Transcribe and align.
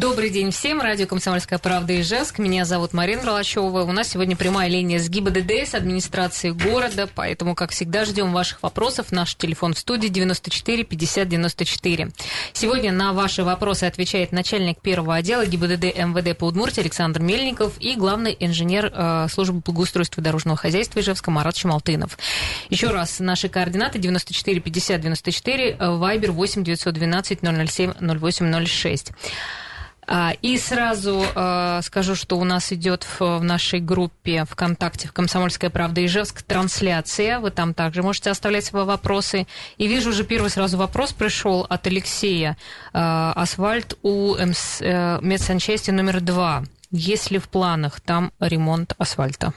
Добрый 0.00 0.28
день 0.30 0.50
всем. 0.50 0.80
Радио 0.80 1.06
«Комсомольская 1.06 1.60
правда» 1.60 2.00
Ижевск. 2.00 2.40
Меня 2.40 2.64
зовут 2.64 2.94
Марина 2.94 3.22
Ролачева. 3.22 3.84
У 3.84 3.92
нас 3.92 4.08
сегодня 4.08 4.34
прямая 4.34 4.68
линия 4.68 4.98
с 4.98 5.08
ГИБДД, 5.08 5.68
с 5.68 5.74
администрации 5.76 6.50
города. 6.50 7.08
Поэтому, 7.14 7.54
как 7.54 7.70
всегда, 7.70 8.04
ждем 8.04 8.32
ваших 8.32 8.60
вопросов. 8.64 9.12
Наш 9.12 9.36
телефон 9.36 9.74
в 9.74 9.78
студии 9.78 10.08
94 10.08 10.82
50 10.82 11.28
94. 11.28 12.08
Сегодня 12.52 12.90
на 12.90 13.12
ваши 13.12 13.44
вопросы 13.44 13.84
отвечает 13.84 14.32
начальник 14.32 14.80
первого 14.80 15.14
отдела 15.14 15.46
ГИБДД 15.46 15.96
МВД 15.96 16.36
по 16.36 16.46
Удмуртии 16.46 16.80
Александр 16.80 17.20
Мельников 17.20 17.74
и 17.78 17.94
главный 17.94 18.36
инженер 18.40 18.90
э, 18.92 19.28
службы 19.30 19.60
благоустройства 19.60 20.20
дорожного 20.20 20.56
хозяйства 20.56 20.98
Ижевска 20.98 21.30
Марат 21.30 21.54
Чумалтынов. 21.54 22.18
Еще 22.68 22.88
раз, 22.88 23.20
наши 23.20 23.48
координаты 23.48 24.00
94 24.00 24.60
50 24.60 25.00
94, 25.00 25.76
Вайбер 25.78 26.32
8 26.32 26.64
912 26.64 27.38
007 27.42 27.92
0806. 28.00 29.12
А, 30.06 30.32
и 30.42 30.58
сразу 30.58 31.24
э, 31.34 31.80
скажу, 31.82 32.14
что 32.14 32.38
у 32.38 32.44
нас 32.44 32.72
идет 32.72 33.06
в, 33.18 33.40
нашей 33.40 33.80
группе 33.80 34.44
ВКонтакте 34.44 35.08
в 35.08 35.12
«Комсомольская 35.12 35.70
правда» 35.70 36.04
Ижевск 36.04 36.42
трансляция. 36.42 37.40
Вы 37.40 37.50
там 37.50 37.74
также 37.74 38.02
можете 38.02 38.30
оставлять 38.30 38.64
свои 38.64 38.84
вопросы. 38.84 39.46
И 39.78 39.86
вижу 39.86 40.10
уже 40.10 40.24
первый 40.24 40.50
сразу 40.50 40.76
вопрос 40.76 41.12
пришел 41.12 41.66
от 41.68 41.86
Алексея. 41.86 42.56
Э, 42.92 43.32
асфальт 43.34 43.98
у 44.02 44.36
МС, 44.36 44.80
э, 44.80 45.18
медсанчасти 45.22 45.90
номер 45.90 46.20
два. 46.20 46.64
Есть 46.90 47.30
ли 47.30 47.38
в 47.38 47.48
планах 47.48 48.00
там 48.00 48.32
ремонт 48.38 48.94
асфальта? 48.98 49.52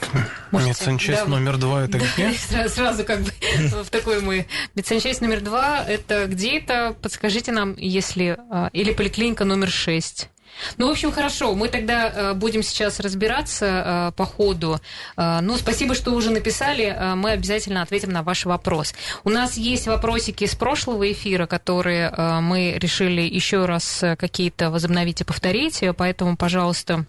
Так, 0.00 0.26
медсанчасть 0.52 1.24
да, 1.24 1.28
номер 1.28 1.58
два 1.58 1.84
это 1.84 1.98
да, 1.98 2.04
где? 2.04 2.32
Сразу, 2.38 2.74
сразу 2.74 3.04
как 3.04 3.20
бы 3.20 3.30
в 3.84 3.90
такой 3.90 4.20
мы. 4.20 4.46
Медсанчасть 4.74 5.20
номер 5.20 5.40
два 5.40 5.84
это 5.84 6.26
где 6.26 6.58
это? 6.58 6.96
Подскажите 7.02 7.52
нам, 7.52 7.74
если... 7.76 8.38
Или 8.72 8.92
поликлиника 8.92 9.44
номер 9.44 9.70
шесть. 9.70 10.28
Ну, 10.76 10.88
в 10.88 10.90
общем, 10.90 11.12
хорошо. 11.12 11.54
Мы 11.54 11.68
тогда 11.68 12.08
э, 12.08 12.34
будем 12.34 12.62
сейчас 12.62 13.00
разбираться 13.00 13.66
э, 13.66 14.12
по 14.16 14.24
ходу. 14.24 14.80
Э, 15.16 15.40
ну, 15.40 15.56
спасибо, 15.56 15.94
что 15.94 16.12
уже 16.12 16.30
написали. 16.30 16.96
Мы 17.14 17.32
обязательно 17.32 17.82
ответим 17.82 18.10
на 18.10 18.22
ваш 18.22 18.44
вопрос. 18.44 18.94
У 19.24 19.30
нас 19.30 19.56
есть 19.56 19.86
вопросики 19.86 20.46
с 20.46 20.54
прошлого 20.54 21.10
эфира, 21.10 21.46
которые 21.46 22.10
мы 22.40 22.74
решили 22.78 23.22
еще 23.22 23.64
раз 23.64 24.04
какие-то 24.18 24.70
возобновить 24.70 25.20
и 25.20 25.24
повторить. 25.24 25.82
Поэтому, 25.96 26.36
пожалуйста, 26.36 27.06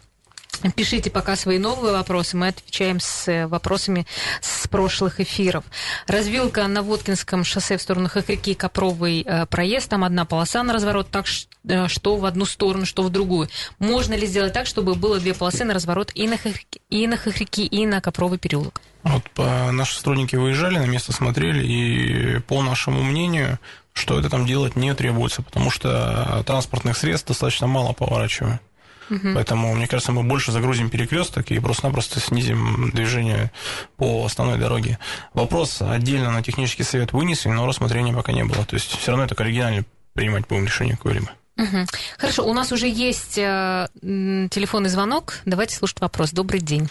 Пишите 0.75 1.09
пока 1.09 1.35
свои 1.35 1.57
новые 1.57 1.93
вопросы, 1.93 2.37
мы 2.37 2.47
отвечаем 2.47 2.99
с 2.99 3.27
э, 3.27 3.47
вопросами 3.47 4.07
с 4.41 4.67
прошлых 4.67 5.19
эфиров. 5.19 5.65
Развилка 6.07 6.67
на 6.67 6.81
Воткинском 6.81 7.43
шоссе 7.43 7.77
в 7.77 7.81
сторону 7.81 8.07
Хохряки, 8.07 8.53
Копровый 8.53 9.23
э, 9.25 9.45
проезд, 9.45 9.89
там 9.89 10.03
одна 10.03 10.25
полоса 10.25 10.63
на 10.63 10.73
разворот, 10.73 11.09
так 11.09 11.25
э, 11.67 11.87
что 11.87 12.15
в 12.15 12.25
одну 12.25 12.45
сторону, 12.45 12.85
что 12.85 13.03
в 13.03 13.09
другую. 13.09 13.49
Можно 13.79 14.13
ли 14.13 14.25
сделать 14.25 14.53
так, 14.53 14.65
чтобы 14.65 14.95
было 14.95 15.19
две 15.19 15.33
полосы 15.33 15.65
на 15.65 15.73
разворот 15.73 16.11
и 16.15 16.27
на 16.27 16.37
Хохряки, 16.37 16.81
и 16.89 17.07
на, 17.07 17.17
Хохряки, 17.17 17.65
и 17.65 17.85
на 17.85 17.99
Копровый 17.99 18.39
переулок? 18.39 18.81
Вот 19.03 19.23
наши 19.37 19.97
сотрудники 19.97 20.37
выезжали, 20.37 20.77
на 20.77 20.85
место 20.85 21.11
смотрели, 21.11 21.65
и 21.65 22.39
по 22.39 22.61
нашему 22.61 23.03
мнению, 23.03 23.59
что 23.91 24.17
это 24.17 24.29
там 24.29 24.45
делать 24.45 24.77
не 24.77 24.93
требуется, 24.95 25.41
потому 25.41 25.69
что 25.69 26.41
транспортных 26.45 26.97
средств 26.97 27.27
достаточно 27.27 27.67
мало 27.67 27.91
поворачивают. 27.91 28.61
Угу. 29.09 29.33
Поэтому, 29.35 29.73
мне 29.73 29.87
кажется, 29.87 30.11
мы 30.11 30.23
больше 30.23 30.51
загрузим 30.51 30.89
перекресток 30.89 31.51
и 31.51 31.59
просто-напросто 31.59 32.19
снизим 32.19 32.91
движение 32.91 33.51
по 33.97 34.25
основной 34.25 34.57
дороге. 34.57 34.99
Вопрос 35.33 35.81
отдельно 35.81 36.31
на 36.31 36.41
технический 36.41 36.83
совет 36.83 37.13
вынесен, 37.13 37.53
но 37.53 37.67
рассмотрения 37.67 38.13
пока 38.13 38.31
не 38.31 38.43
было. 38.43 38.65
То 38.65 38.75
есть 38.75 38.97
все 38.97 39.11
равно 39.11 39.25
это 39.25 39.35
оригинально 39.41 39.83
принимать 40.13 40.47
будем 40.47 40.65
решение 40.65 40.95
какое-либо. 40.95 41.29
Угу. 41.57 41.85
Хорошо, 42.17 42.45
у 42.47 42.53
нас 42.53 42.71
уже 42.71 42.87
есть 42.87 43.37
э, 43.37 43.87
телефонный 44.01 44.89
звонок. 44.89 45.39
Давайте 45.45 45.75
слушать 45.75 46.01
вопрос. 46.01 46.31
Добрый 46.31 46.61
день. 46.61 46.89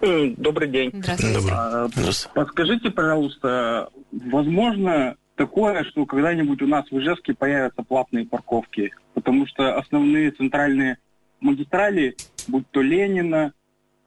Добрый 0.00 0.68
день. 0.68 0.90
Здравствуйте. 0.94 1.34
Добрый. 1.34 1.54
А, 1.54 1.88
подскажите, 2.34 2.90
пожалуйста, 2.90 3.88
возможно 4.12 5.16
такое, 5.36 5.84
что 5.84 6.06
когда-нибудь 6.06 6.62
у 6.62 6.66
нас 6.66 6.86
в 6.90 6.98
Ижевске 6.98 7.34
появятся 7.34 7.82
платные 7.82 8.26
парковки? 8.26 8.92
Потому 9.14 9.46
что 9.46 9.76
основные 9.76 10.30
центральные 10.30 10.98
магистрали, 11.40 12.16
будь 12.48 12.68
то 12.70 12.80
Ленина, 12.82 13.52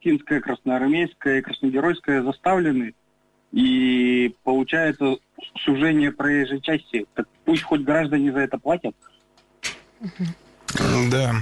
Финская, 0.01 0.41
Красноармейская 0.41 1.41
Красногеройская, 1.41 2.23
заставлены. 2.23 2.94
И 3.51 4.35
получается 4.44 5.17
сужение 5.63 6.11
проезжей 6.11 6.59
части. 6.61 7.05
Так 7.13 7.27
пусть 7.45 7.63
хоть 7.63 7.81
граждане 7.81 8.31
за 8.31 8.39
это 8.39 8.57
платят. 8.57 8.95
Да. 11.11 11.35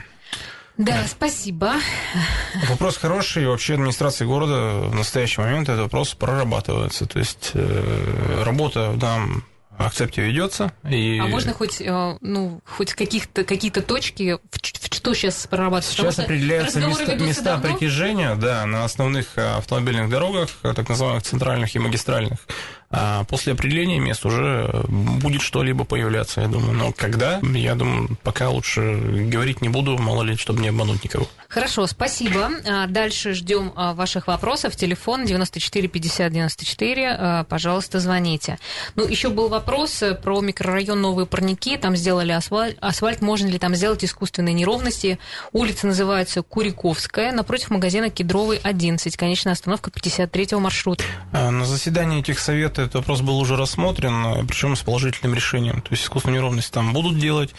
Да, 0.77 1.05
спасибо. 1.07 1.75
Вопрос 2.69 2.97
хороший. 2.97 3.45
Вообще 3.45 3.75
администрация 3.75 4.27
города 4.27 4.87
в 4.87 4.95
настоящий 4.95 5.39
момент 5.41 5.69
этот 5.69 5.83
вопрос 5.83 6.15
прорабатывается. 6.15 7.05
То 7.05 7.19
есть 7.19 7.51
э, 7.53 8.43
работа 8.43 8.91
в 8.91 8.97
данном 8.97 9.45
акцепте 9.77 10.23
ведется. 10.23 10.73
И... 10.89 11.19
А 11.19 11.27
можно 11.27 11.53
хоть, 11.53 11.81
э, 11.81 12.17
ну, 12.21 12.61
хоть 12.65 12.93
каких-то, 12.93 13.43
какие-то 13.43 13.81
точки, 13.81 14.37
в 14.51 14.80
что 14.91 15.13
сейчас 15.13 15.47
прорабатывается? 15.47 15.91
Сейчас 15.91 16.19
определяются 16.19 16.79
места, 16.79 17.15
места 17.15 17.57
притяжения 17.57 18.35
да, 18.35 18.65
на 18.65 18.83
основных 18.83 19.37
автомобильных 19.37 20.09
дорогах, 20.09 20.49
так 20.61 20.87
называемых 20.89 21.23
центральных 21.23 21.75
и 21.75 21.79
магистральных. 21.79 22.39
А 22.91 23.23
после 23.25 23.53
определения 23.53 23.99
мест 23.99 24.25
уже 24.25 24.85
будет 24.87 25.41
что-либо 25.41 25.85
появляться, 25.85 26.41
я 26.41 26.47
думаю. 26.47 26.73
Но 26.73 26.91
когда, 26.91 27.39
я 27.41 27.75
думаю, 27.75 28.17
пока 28.23 28.49
лучше 28.49 28.81
говорить 29.31 29.61
не 29.61 29.69
буду, 29.69 29.97
мало 29.97 30.23
ли, 30.23 30.35
чтобы 30.35 30.61
не 30.61 30.69
обмануть 30.69 31.03
никого. 31.03 31.27
Хорошо, 31.47 31.87
спасибо. 31.87 32.49
А, 32.65 32.87
дальше 32.87 33.33
ждем 33.33 33.73
а, 33.75 33.93
ваших 33.93 34.27
вопросов. 34.27 34.75
Телефон 34.75 35.25
94 35.25 35.87
50 35.87 36.31
94. 36.31 37.45
Пожалуйста, 37.49 37.99
звоните. 37.99 38.59
Ну, 38.95 39.07
еще 39.07 39.29
был 39.29 39.49
вопрос 39.49 40.01
э, 40.01 40.15
про 40.15 40.41
микрорайон 40.41 41.01
Новые 41.01 41.25
Парники. 41.25 41.77
Там 41.77 41.95
сделали 41.95 42.31
асфальт. 42.31 42.77
асфальт. 42.81 43.21
Можно 43.21 43.47
ли 43.47 43.59
там 43.59 43.75
сделать 43.75 44.03
искусственные 44.03 44.53
неровности? 44.53 45.19
Улица 45.51 45.87
называется 45.87 46.41
Куриковская, 46.41 47.31
напротив 47.31 47.69
магазина 47.69 48.09
Кедровый 48.09 48.59
11. 48.61 49.15
Конечная 49.17 49.53
остановка 49.53 49.91
53 49.91 50.57
маршрута. 50.57 51.03
А, 51.31 51.51
на 51.51 51.65
заседании 51.65 52.19
этих 52.19 52.39
советов 52.39 52.80
этот 52.81 52.95
вопрос 52.95 53.21
был 53.21 53.39
уже 53.39 53.55
рассмотрен, 53.55 54.45
причем 54.47 54.75
с 54.75 54.81
положительным 54.81 55.33
решением. 55.33 55.81
То 55.81 55.91
есть 55.91 56.03
искусственную 56.03 56.41
неровность 56.41 56.73
там 56.73 56.93
будут 56.93 57.17
делать, 57.17 57.53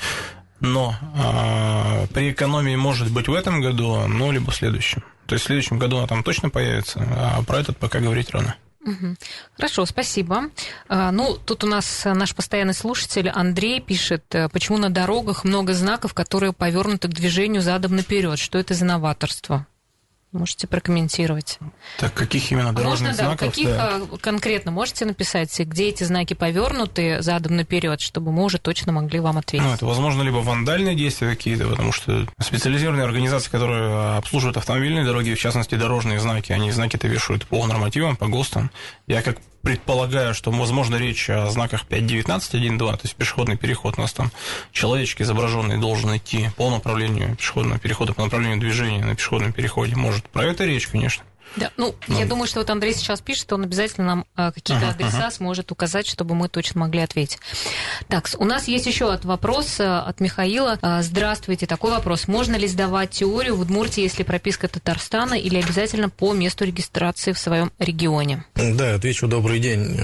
но 0.61 0.95
э, 1.15 2.07
при 2.15 2.31
экономии 2.31 2.77
может 2.77 3.11
быть 3.11 3.29
в 3.29 3.35
этом 3.35 3.61
году, 3.61 4.07
но 4.07 4.31
либо 4.31 4.51
в 4.51 4.57
следующем. 4.57 5.03
То 5.27 5.35
есть 5.35 5.45
в 5.45 5.47
следующем 5.47 5.79
году 5.79 5.99
она 5.99 6.07
там 6.07 6.23
точно 6.23 6.51
появится, 6.51 7.01
а 7.17 7.43
про 7.43 7.59
этот 7.59 7.79
пока 7.79 8.01
говорить 8.01 8.31
рано. 8.31 8.57
Хорошо, 9.57 9.87
спасибо. 9.87 10.51
А, 10.89 11.13
ну, 11.13 11.37
тут 11.37 11.63
у 11.63 11.69
нас 11.69 12.03
наш 12.05 12.35
постоянный 12.35 12.75
слушатель 12.75 13.29
Андрей 13.29 13.81
пишет, 13.81 14.25
э, 14.35 14.49
почему 14.49 14.79
на 14.79 14.91
дорогах 14.91 15.45
много 15.45 15.73
знаков, 15.73 16.15
которые 16.15 16.53
повернуты 16.53 17.09
к 17.09 17.13
движению 17.13 17.63
задом 17.63 17.95
наперед. 17.95 18.39
Что 18.39 18.59
это 18.59 18.75
за 18.75 18.85
новаторство? 18.85 19.67
Можете 20.33 20.67
прокомментировать. 20.67 21.59
Так, 21.99 22.15
каких 22.15 22.51
именно 22.53 22.73
дорожных 22.73 23.11
Можно, 23.11 23.15
знаков? 23.15 23.41
Да, 23.41 23.47
каких 23.47 23.69
да. 23.69 24.01
конкретно 24.19 24.71
можете 24.71 25.05
написать, 25.05 25.61
где 25.61 25.91
эти 25.91 26.05
знаки 26.05 26.33
повернуты 26.33 27.21
задом 27.21 27.57
наперед, 27.57 28.01
чтобы 28.01 28.33
мы 28.33 28.45
уже 28.45 28.59
точно 28.59 28.93
могли 28.93 29.21
вам 29.21 29.37
ответить? 29.37 29.67
Ну, 29.67 29.75
это, 29.75 29.85
возможно, 29.85 30.23
либо 30.23 30.39
вандальные 30.39 30.95
действия 30.95 31.29
какие-то, 31.29 31.69
потому 31.69 31.93
что 31.93 32.27
специализированные 32.41 33.05
организации, 33.05 33.51
которые 33.51 34.17
обслуживают 34.17 34.57
автомобильные 34.57 35.05
дороги, 35.05 35.35
в 35.35 35.39
частности, 35.39 35.75
дорожные 35.75 36.19
знаки, 36.19 36.53
они 36.53 36.73
знаки-то 36.73 37.09
вешают 37.09 37.47
по 37.47 37.67
нормативам, 37.67 38.17
по 38.17 38.27
ГОСТам. 38.27 38.71
Я 39.07 39.21
как 39.21 39.37
предполагаю, 39.63 40.35
что, 40.35 40.51
возможно, 40.51 40.97
речь 40.97 41.31
о 41.31 41.49
знаках 41.51 41.85
5.19, 41.89 42.25
1.2, 42.25 42.79
то 42.79 43.01
есть 43.05 43.15
пешеходный 43.15 43.57
переход. 43.57 43.95
У 43.97 44.01
нас 44.01 44.13
там 44.13 44.31
человечек 44.73 45.21
изображенный 45.21 45.79
должен 45.79 46.17
идти 46.17 46.51
по 46.57 46.69
направлению 46.71 47.37
пешеходного 47.37 47.79
перехода, 47.79 48.13
по 48.13 48.25
направлению 48.25 48.59
движения 48.59 49.05
на 49.05 49.15
пешеходном 49.15 49.53
переходе. 49.53 49.95
Может, 49.95 50.22
про 50.31 50.45
это 50.45 50.65
речь, 50.65 50.89
конечно. 50.89 51.25
Да, 51.57 51.71
ну, 51.77 51.95
ну, 52.09 52.19
я 52.19 52.27
думаю, 52.27 52.47
что 52.47 52.61
вот 52.61 52.71
Андрей 52.71 52.95
сейчас 52.95 53.21
пишет, 53.21 53.53
он 53.53 53.65
обязательно 53.65 54.07
нам 54.07 54.27
э, 54.37 54.53
какие-то 54.53 54.87
uh-huh, 54.87 54.91
адреса 54.91 55.29
uh-huh. 55.29 55.31
сможет 55.33 55.71
указать, 55.71 56.07
чтобы 56.07 56.35
мы 56.35 56.49
точно 56.49 56.81
могли 56.81 57.01
ответить. 57.01 57.39
Так, 58.09 58.29
у 58.39 58.45
нас 58.45 58.69
есть 58.69 58.87
еще 58.87 59.19
вопрос 59.23 59.79
э, 59.81 59.85
от 59.85 60.21
Михаила. 60.21 60.79
Э, 60.81 61.03
здравствуйте, 61.03 61.67
такой 61.67 61.91
вопрос. 61.91 62.27
Можно 62.27 62.57
ли 62.57 62.67
сдавать 62.67 63.11
теорию 63.11 63.57
в 63.57 63.61
Удмуртии, 63.61 64.03
если 64.03 64.23
прописка 64.23 64.69
Татарстана, 64.69 65.35
или 65.35 65.59
обязательно 65.59 66.09
по 66.09 66.33
месту 66.33 66.65
регистрации 66.65 67.33
в 67.33 67.39
своем 67.39 67.71
регионе? 67.79 68.45
Да, 68.55 68.95
отвечу, 68.95 69.29
добрый 69.29 69.59
день. 69.59 69.99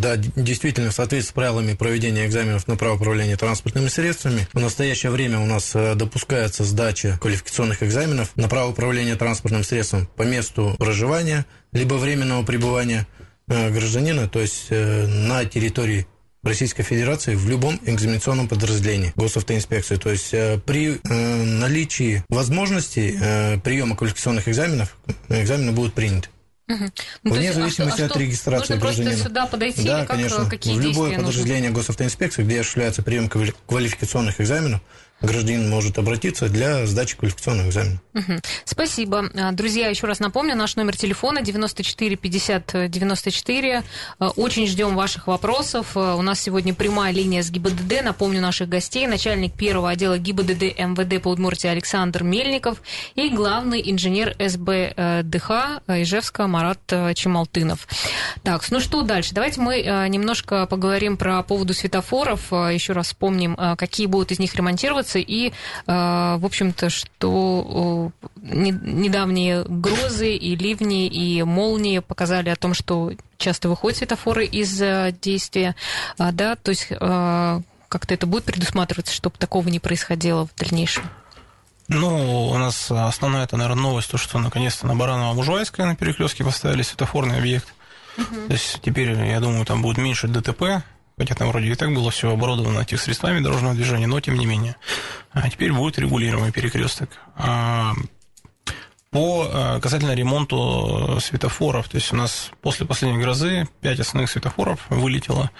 Да, 0.00 0.16
действительно, 0.16 0.90
в 0.90 0.94
соответствии 0.94 1.30
с 1.30 1.32
правилами 1.32 1.74
проведения 1.74 2.26
экзаменов 2.26 2.68
на 2.68 2.76
право 2.76 2.94
управления 2.94 3.36
транспортными 3.36 3.88
средствами, 3.88 4.46
в 4.52 4.60
настоящее 4.60 5.10
время 5.10 5.40
у 5.40 5.46
нас 5.46 5.72
допускается 5.72 6.64
сдача 6.64 7.18
квалификационных 7.20 7.82
экзаменов 7.82 8.30
на 8.36 8.48
право 8.48 8.70
управления 8.70 9.16
транспортным 9.16 9.64
средством 9.64 10.08
по 10.16 10.22
месту 10.22 10.76
проживания, 10.88 11.44
либо 11.72 11.94
временного 11.94 12.42
пребывания 12.44 13.06
э, 13.46 13.70
гражданина, 13.70 14.26
то 14.26 14.40
есть 14.40 14.68
э, 14.70 15.06
на 15.06 15.44
территории 15.44 16.06
Российской 16.42 16.82
Федерации 16.82 17.34
в 17.34 17.46
любом 17.46 17.78
экзаменационном 17.84 18.48
подразделении 18.48 19.12
госавтоинспекции. 19.14 19.96
То 19.96 20.08
есть 20.08 20.32
э, 20.32 20.58
при 20.64 20.98
наличии 21.04 22.24
возможности 22.30 23.60
приема 23.62 23.96
квалификационных 23.96 24.48
экзаменов 24.48 24.96
экзамены 25.28 25.72
будут 25.72 25.92
приняты. 25.92 26.30
Угу. 26.68 26.84
Ну, 27.24 27.34
Вне 27.34 27.46
есть, 27.46 27.56
зависимости 27.56 28.00
а, 28.02 28.06
от 28.06 28.16
а 28.16 28.18
регистрации 28.18 28.74
нужно 28.74 28.76
гражданина. 28.76 29.10
просто 29.10 29.28
сюда 29.28 29.46
подойти 29.46 29.82
да, 29.84 29.98
или 29.98 30.06
как, 30.06 30.16
конечно. 30.16 30.46
какие 30.48 30.74
в 30.74 30.80
любое 30.80 31.16
подразделение 31.16 31.70
госавтоинспекции, 31.70 32.44
где 32.44 32.60
осуществляется 32.60 33.02
прием 33.02 33.28
квалификационных 33.28 34.40
экзаменов, 34.40 34.80
гражданин 35.20 35.68
может 35.68 35.98
обратиться 35.98 36.48
для 36.48 36.86
сдачи 36.86 37.16
квалификационных 37.16 37.68
экзаменов. 37.68 37.98
Угу. 38.14 38.40
Спасибо. 38.64 39.30
А, 39.34 39.52
друзья, 39.52 39.88
еще 39.88 40.06
раз 40.06 40.20
напомню, 40.20 40.54
наш 40.54 40.76
номер 40.76 40.96
телефона 40.96 41.42
94 41.42 42.16
50 42.16 42.90
94. 42.90 43.82
Очень 44.18 44.66
ждем 44.66 44.94
ваших 44.94 45.26
вопросов. 45.26 45.96
А, 45.96 46.14
у 46.14 46.22
нас 46.22 46.40
сегодня 46.40 46.72
прямая 46.72 47.12
линия 47.12 47.42
с 47.42 47.50
ГИБДД. 47.50 48.04
Напомню 48.04 48.40
наших 48.40 48.68
гостей. 48.68 49.06
Начальник 49.06 49.54
первого 49.54 49.90
отдела 49.90 50.18
ГИБДД 50.18 50.78
МВД 50.78 51.20
по 51.20 51.28
Удмуртии 51.28 51.68
Александр 51.68 52.22
Мельников 52.22 52.80
и 53.16 53.28
главный 53.28 53.82
инженер 53.90 54.36
СБДХ 54.38 55.82
Ижевска 55.88 56.46
Марат 56.46 56.80
э, 56.90 57.14
Чемалтынов. 57.14 57.88
Так, 58.44 58.68
ну 58.70 58.78
что 58.78 59.02
дальше? 59.02 59.34
Давайте 59.34 59.60
мы 59.60 59.78
немножко 60.08 60.66
поговорим 60.66 61.16
про 61.16 61.42
поводу 61.42 61.74
светофоров. 61.74 62.52
Еще 62.52 62.92
раз 62.92 63.08
вспомним, 63.08 63.56
какие 63.76 64.06
будут 64.06 64.32
из 64.32 64.38
них 64.38 64.54
ремонтироваться 64.54 65.07
ситуации. 65.08 65.22
И, 65.22 65.48
э, 65.48 65.52
в 65.86 66.44
общем-то, 66.44 66.90
что 66.90 68.12
недавние 68.42 69.64
грозы 69.64 70.34
и 70.34 70.56
ливни 70.56 71.06
и 71.06 71.42
молнии 71.42 71.98
показали 72.00 72.50
о 72.50 72.56
том, 72.56 72.74
что 72.74 73.12
часто 73.38 73.68
выходят 73.68 73.98
светофоры 73.98 74.44
из 74.44 74.80
э, 74.80 75.14
действия, 75.20 75.74
а, 76.18 76.32
да, 76.32 76.56
то 76.56 76.70
есть 76.70 76.88
э, 76.90 77.60
как-то 77.88 78.14
это 78.14 78.26
будет 78.26 78.44
предусматриваться, 78.44 79.14
чтобы 79.14 79.36
такого 79.38 79.68
не 79.68 79.80
происходило 79.80 80.46
в 80.46 80.54
дальнейшем? 80.56 81.04
Ну, 81.88 82.48
у 82.48 82.58
нас 82.58 82.90
основная, 82.90 83.44
это, 83.44 83.56
наверное, 83.56 83.82
новость, 83.82 84.10
то, 84.10 84.18
что 84.18 84.38
наконец-то 84.38 84.86
на 84.86 84.94
Бараново-Мужвайской 84.94 85.86
на 85.86 85.96
перекрестке 85.96 86.44
поставили 86.44 86.82
светофорный 86.82 87.38
объект. 87.38 87.72
Угу. 88.18 88.46
То 88.48 88.52
есть 88.52 88.80
теперь, 88.82 89.12
я 89.12 89.40
думаю, 89.40 89.64
там 89.64 89.80
будет 89.80 89.96
меньше 89.96 90.28
ДТП, 90.28 90.82
хотя 91.18 91.34
там 91.34 91.48
вроде 91.48 91.68
и 91.68 91.74
так 91.74 91.92
было 91.92 92.10
все 92.10 92.32
оборудовано 92.32 92.80
этих 92.80 93.00
средствами 93.00 93.40
дорожного 93.40 93.74
движения, 93.74 94.06
но 94.06 94.20
тем 94.20 94.36
не 94.36 94.46
менее. 94.46 94.76
А 95.32 95.48
теперь 95.50 95.72
будет 95.72 95.98
регулируемый 95.98 96.52
перекресток. 96.52 97.10
А 97.36 97.92
по 99.10 99.48
а, 99.50 99.80
касательно 99.80 100.14
ремонту 100.14 101.18
светофоров, 101.20 101.88
то 101.88 101.96
есть 101.96 102.12
у 102.12 102.16
нас 102.16 102.50
после 102.60 102.86
последней 102.86 103.18
грозы 103.18 103.68
5 103.80 104.00
основных 104.00 104.30
светофоров 104.30 104.84
вылетело 104.90 105.50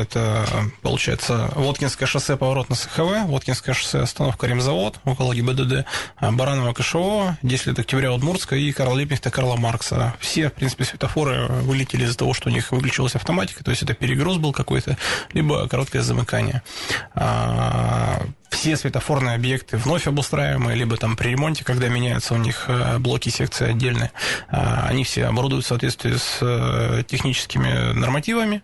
это, 0.00 0.44
получается, 0.82 1.50
Воткинское 1.54 2.06
шоссе, 2.06 2.36
поворот 2.36 2.68
на 2.68 2.74
СХВ, 2.74 3.26
Воткинское 3.26 3.74
шоссе, 3.74 4.00
остановка 4.00 4.46
Ремзавод, 4.46 5.00
около 5.04 5.34
ГИБДД, 5.34 5.84
а, 6.16 6.32
Бараново 6.32 6.72
КШО, 6.72 7.38
10 7.42 7.66
лет 7.66 7.78
октября 7.78 8.12
Удмуртска 8.12 8.56
и 8.56 8.72
Карл 8.72 8.96
Липкнехта 8.96 9.30
Карла 9.30 9.56
Маркса. 9.56 10.14
Все, 10.20 10.48
в 10.48 10.52
принципе, 10.52 10.84
светофоры 10.84 11.46
вылетели 11.46 12.04
из-за 12.04 12.18
того, 12.18 12.34
что 12.34 12.48
у 12.48 12.52
них 12.52 12.72
выключилась 12.72 13.14
автоматика, 13.14 13.64
то 13.64 13.70
есть 13.70 13.82
это 13.82 13.94
перегруз 13.94 14.36
был 14.38 14.52
какой-то, 14.52 14.96
либо 15.32 15.68
короткое 15.68 16.02
замыкание. 16.02 16.62
А, 17.14 18.22
все 18.50 18.76
светофорные 18.76 19.34
объекты 19.34 19.76
вновь 19.76 20.06
обустраиваемые, 20.06 20.76
либо 20.76 20.96
там 20.96 21.16
при 21.16 21.30
ремонте, 21.30 21.64
когда 21.64 21.88
меняются 21.88 22.34
у 22.34 22.36
них 22.36 22.68
блоки 22.98 23.28
секции 23.28 23.70
отдельные, 23.70 24.12
они 24.48 25.04
все 25.04 25.26
оборудуют 25.26 25.64
в 25.64 25.68
соответствии 25.68 26.14
с 26.16 26.38
э, 26.40 27.02
техническими 27.06 27.92
нормативами, 27.92 28.62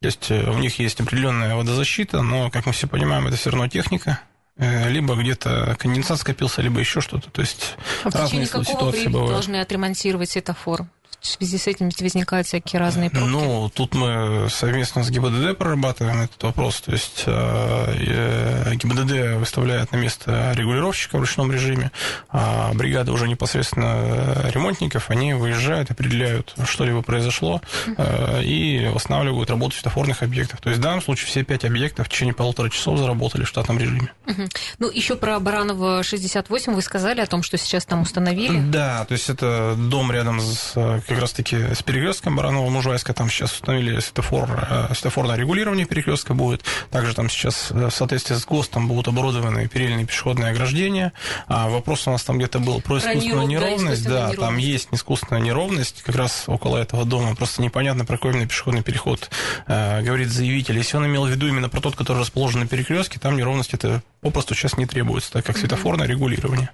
то 0.00 0.06
есть 0.06 0.30
э, 0.30 0.50
у 0.50 0.58
них 0.58 0.78
есть 0.78 0.98
определенная 0.98 1.54
водозащита, 1.54 2.22
но, 2.22 2.50
как 2.50 2.64
мы 2.64 2.72
все 2.72 2.86
понимаем, 2.86 3.26
это 3.26 3.36
все 3.36 3.50
равно 3.50 3.68
техника. 3.68 4.20
Э, 4.56 4.88
либо 4.88 5.14
где-то 5.14 5.76
конденсат 5.78 6.18
скопился, 6.20 6.62
либо 6.62 6.80
еще 6.80 7.02
что-то. 7.02 7.30
То 7.30 7.42
есть 7.42 7.76
а 8.04 8.10
разные 8.10 8.46
ситуации 8.46 9.08
бывают. 9.08 9.32
должны 9.32 9.60
отремонтировать 9.60 10.30
светофор? 10.30 10.86
В 11.20 11.26
связи 11.26 11.58
с 11.58 11.66
этим 11.66 11.86
ведь 11.86 12.00
возникают 12.00 12.46
всякие 12.46 12.80
разные 12.80 13.10
пробки. 13.10 13.28
Ну, 13.28 13.70
тут 13.74 13.94
мы 13.94 14.48
совместно 14.50 15.04
с 15.04 15.10
ГИБДД 15.10 15.56
прорабатываем 15.58 16.22
этот 16.22 16.42
вопрос. 16.42 16.80
То 16.80 16.92
есть 16.92 17.24
э, 17.26 18.64
э, 18.66 18.74
ГИБДД 18.74 19.38
выставляет 19.38 19.92
на 19.92 19.96
место 19.96 20.52
регулировщика 20.54 21.16
в 21.16 21.20
ручном 21.20 21.52
режиме, 21.52 21.92
а 22.30 22.72
бригада 22.72 23.12
уже 23.12 23.28
непосредственно 23.28 24.50
ремонтников, 24.50 25.10
они 25.10 25.34
выезжают, 25.34 25.90
определяют, 25.90 26.54
что-либо 26.64 27.02
произошло, 27.02 27.60
uh 27.86 28.42
и 28.42 28.88
восстанавливают 28.88 29.50
работу 29.50 29.74
светофорных 29.74 30.22
объектов. 30.22 30.60
То 30.60 30.70
есть 30.70 30.80
в 30.80 30.82
данном 30.82 31.02
случае 31.02 31.26
все 31.26 31.44
пять 31.44 31.64
объектов 31.64 32.06
в 32.06 32.10
течение 32.10 32.34
полутора 32.34 32.70
часов 32.70 32.98
заработали 32.98 33.44
в 33.44 33.48
штатном 33.48 33.78
режиме. 33.78 34.12
uh 34.26 34.48
Ну, 34.78 34.90
еще 34.90 35.16
про 35.16 35.38
Баранова 35.38 36.02
68 36.02 36.72
вы 36.72 36.82
сказали 36.82 37.20
о 37.20 37.26
том, 37.26 37.42
что 37.42 37.58
сейчас 37.58 37.84
там 37.84 38.02
установили. 38.02 38.60
Да, 38.60 39.04
то 39.04 39.12
есть 39.12 39.28
это 39.28 39.74
дом 39.76 40.10
рядом 40.12 40.40
с 40.40 40.74
как 41.10 41.18
раз-таки 41.18 41.56
с 41.74 41.82
перекрестком 41.82 42.38
Баранова-Мужайска. 42.38 43.12
Там 43.12 43.28
сейчас 43.28 43.52
установили 43.52 43.98
светофор, 43.98 44.48
э, 44.70 44.94
светофорное 44.94 45.36
регулирование 45.36 45.84
перекрестка 45.84 46.34
будет. 46.34 46.62
Также 46.90 47.14
там 47.14 47.28
сейчас 47.28 47.72
э, 47.72 47.88
в 47.88 47.90
соответствии 47.90 48.36
с 48.36 48.46
ГОСТом 48.46 48.86
будут 48.86 49.08
оборудованы 49.08 49.66
передние 49.66 50.06
пешеходные 50.06 50.52
ограждения. 50.52 51.12
А 51.48 51.68
вопрос 51.68 52.06
у 52.06 52.12
нас 52.12 52.22
там 52.22 52.38
где-то 52.38 52.60
был 52.60 52.80
про 52.80 52.98
искусственную 52.98 53.48
неровность. 53.48 54.04
Да, 54.04 54.10
неровность. 54.10 54.38
там 54.38 54.56
есть 54.58 54.88
искусственная 54.92 55.42
неровность 55.42 56.02
как 56.02 56.14
раз 56.14 56.44
около 56.46 56.76
этого 56.76 57.04
дома. 57.04 57.34
Просто 57.34 57.60
непонятно, 57.60 58.04
про 58.04 58.16
какой 58.16 58.30
именно 58.30 58.46
пешеходный 58.46 58.82
переход 58.82 59.30
э, 59.66 60.02
говорит 60.02 60.30
заявитель. 60.30 60.78
Если 60.78 60.96
он 60.96 61.06
имел 61.06 61.26
в 61.26 61.28
виду 61.28 61.48
именно 61.48 61.68
про 61.68 61.80
тот, 61.80 61.96
который 61.96 62.18
расположен 62.18 62.60
на 62.60 62.68
перекрестке, 62.68 63.18
там 63.18 63.36
неровность 63.36 63.74
это 63.74 64.00
попросту 64.20 64.54
сейчас 64.54 64.76
не 64.76 64.86
требуется, 64.86 65.32
так 65.32 65.44
как 65.44 65.58
светофорное 65.58 66.06
регулирование. 66.06 66.70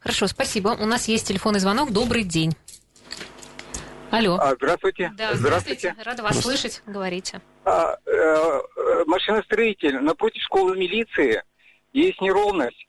Хорошо, 0.00 0.26
спасибо. 0.26 0.76
У 0.78 0.84
нас 0.84 1.08
есть 1.08 1.26
телефонный 1.26 1.60
звонок. 1.60 1.90
Добрый 1.90 2.24
день. 2.24 2.52
Алло. 4.12 4.38
А, 4.38 4.54
здравствуйте. 4.54 5.10
Да, 5.16 5.34
здравствуйте. 5.34 5.88
здравствуйте. 5.88 6.02
Рада 6.02 6.22
вас 6.22 6.38
слышать. 6.38 6.82
Говорите. 6.86 7.40
А, 7.64 7.96
э, 8.04 8.60
машиностроитель. 9.06 10.00
Напротив 10.00 10.42
школы 10.42 10.76
милиции 10.76 11.42
есть 11.94 12.20
неровность. 12.20 12.86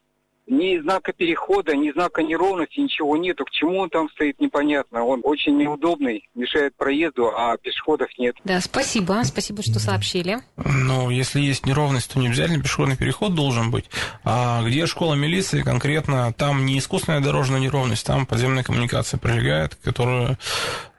Ни 0.47 0.79
знака 0.81 1.13
перехода, 1.13 1.75
ни 1.75 1.91
знака 1.91 2.21
неровности, 2.21 2.79
ничего 2.79 3.15
нету. 3.15 3.45
К 3.45 3.51
чему 3.51 3.79
он 3.79 3.89
там 3.89 4.09
стоит, 4.09 4.39
непонятно. 4.41 5.03
Он 5.03 5.21
очень 5.23 5.57
неудобный, 5.57 6.29
мешает 6.35 6.75
проезду, 6.75 7.31
а 7.35 7.57
пешеходов 7.57 8.09
нет. 8.17 8.35
Да, 8.43 8.59
спасибо. 8.59 9.21
Спасибо, 9.23 9.63
что 9.63 9.79
сообщили. 9.79 10.39
Ну, 10.57 11.09
если 11.09 11.39
есть 11.39 11.65
неровность, 11.65 12.11
то 12.11 12.19
не 12.19 12.27
обязательно 12.27 12.61
пешеходный 12.61 12.97
переход 12.97 13.33
должен 13.35 13.71
быть. 13.71 13.85
А 14.23 14.61
где 14.63 14.85
школа 14.85 15.13
милиции 15.13 15.61
конкретно, 15.61 16.33
там 16.33 16.65
не 16.65 16.77
искусственная 16.77 17.21
дорожная 17.21 17.59
неровность, 17.59 18.05
там 18.05 18.25
подземная 18.25 18.63
коммуникация 18.63 19.17
пролегает, 19.17 19.75
которую 19.75 20.37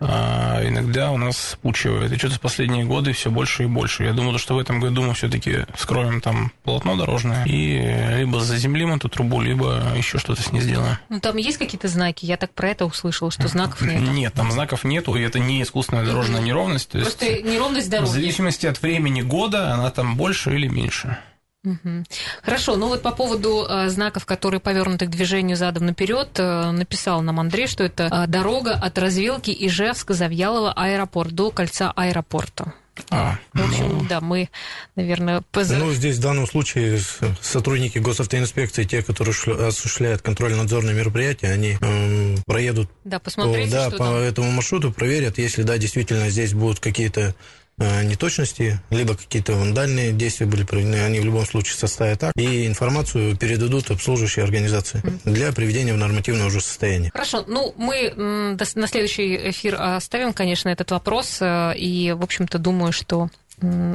а, 0.01 0.61
иногда 0.67 1.13
у 1.13 1.17
нас 1.17 1.51
спучивает. 1.53 2.13
И 2.13 2.19
что-то 2.19 2.35
в 2.35 2.41
последние 2.41 2.85
годы 2.85 3.13
все 3.13 3.31
больше 3.31 3.65
и 3.65 3.67
больше. 3.67 4.05
Я 4.05 4.13
думаю, 4.13 4.39
что 4.39 4.55
в 4.55 4.59
этом 4.59 4.81
году 4.81 5.03
мы 5.03 5.15
все-таки 5.15 5.67
скроем 5.77 6.21
там 6.21 6.53
полотно 6.63 6.97
дорожное 6.97 7.45
и 7.47 8.19
либо 8.19 8.41
заземлим 8.41 8.93
эту 8.93 9.09
трубу, 9.09 9.34
трубу, 9.35 9.41
либо 9.41 9.83
еще 9.97 10.19
что-то 10.19 10.43
с 10.43 10.53
ней 10.53 10.61
сделаем. 10.61 10.99
Ну, 11.09 11.21
там 11.21 11.37
есть 11.37 11.59
какие-то 11.59 11.89
знаки? 11.89 12.25
Я 12.25 12.37
так 12.37 12.53
про 12.53 12.71
это 12.71 12.87
услышала, 12.87 13.31
что 13.31 13.49
знаков 13.49 13.83
нет. 13.83 14.01
Нет, 14.01 14.35
там 14.35 14.53
знаков 14.53 14.85
нету, 14.85 15.15
и 15.15 15.23
это 15.23 15.39
не 15.39 15.63
искусственная 15.63 16.05
дорожная 16.05 16.41
неровность. 16.41 16.91
То 16.91 17.01
Просто 17.01 17.27
есть 17.27 17.45
неровность 17.45 17.91
дороги. 17.91 18.09
В 18.09 18.13
зависимости 18.13 18.67
от 18.67 18.81
времени 18.81 19.23
года 19.23 19.75
она 19.75 19.91
там 19.91 20.17
больше 20.17 20.55
или 20.55 20.69
меньше. 20.69 21.19
Угу. 21.65 22.05
Хорошо, 22.43 22.77
ну 22.77 22.89
вот 22.89 23.01
по 23.01 23.11
поводу 23.11 23.67
э, 23.67 23.89
знаков, 23.89 24.27
которые 24.27 24.61
повернуты 24.61 25.07
к 25.07 25.11
движению 25.11 25.57
задом 25.57 25.87
наперед, 25.87 26.29
э, 26.37 26.71
написал 26.73 27.23
нам 27.23 27.41
Андрей, 27.41 27.67
что 27.67 27.85
это 27.85 28.05
э, 28.13 28.27
дорога 28.27 28.73
от 28.73 28.99
развилки 28.99 29.51
Ижевска, 29.51 30.13
Завьялова, 30.13 30.75
аэропорт 30.75 31.33
до 31.33 31.51
кольца 31.51 31.91
аэропорта. 31.97 32.75
А, 33.11 33.39
в 33.53 33.61
общем, 33.61 33.89
ну... 33.89 34.07
да, 34.09 34.21
мы, 34.21 34.49
наверное, 34.95 35.43
поз... 35.51 35.69
Ну, 35.71 35.93
здесь 35.93 36.19
в 36.19 36.21
данном 36.21 36.47
случае 36.47 37.01
сотрудники 37.41 37.99
госавтоинспекции, 37.99 38.85
те, 38.85 39.03
которые 39.03 39.35
осуществляют 39.67 40.23
контрольно-надзорные 40.23 40.95
мероприятия, 40.95 41.49
они 41.49 41.77
э, 41.81 42.37
проедут 42.47 42.89
да, 43.05 43.19
по, 43.19 43.31
да, 43.31 43.91
по 43.91 43.97
там... 43.97 44.15
этому 44.17 44.51
маршруту, 44.53 44.93
проверят, 44.93 45.39
если 45.39 45.63
да, 45.63 45.77
действительно 45.79 46.31
здесь 46.31 46.55
будут 46.55 46.81
какие-то 46.81 47.35
неточности, 47.79 48.81
либо 48.91 49.15
какие-то 49.17 49.53
вандальные 49.55 50.13
действия 50.13 50.47
были 50.47 50.65
проведены, 50.65 50.97
они 50.97 51.21
в 51.21 51.25
любом 51.25 51.45
случае 51.45 51.77
составят 51.77 52.23
акт 52.25 52.37
и 52.37 52.67
информацию 52.67 53.37
передадут 53.37 53.91
обслуживающей 53.91 54.43
организации 54.43 55.03
для 55.25 55.53
приведения 55.53 55.93
в 55.93 55.99
нормативное 55.99 56.47
уже 56.47 56.61
состояние. 56.61 57.11
Хорошо, 57.13 57.45
ну 57.47 57.75
мы 57.77 58.13
на 58.15 58.87
следующий 58.87 59.51
эфир 59.51 59.77
оставим, 59.79 60.33
конечно, 60.33 60.69
этот 60.69 60.91
вопрос, 60.91 61.39
э, 61.41 61.75
и, 61.77 62.13
в 62.13 62.23
общем-то, 62.23 62.59
думаю, 62.59 62.93
что 62.93 63.29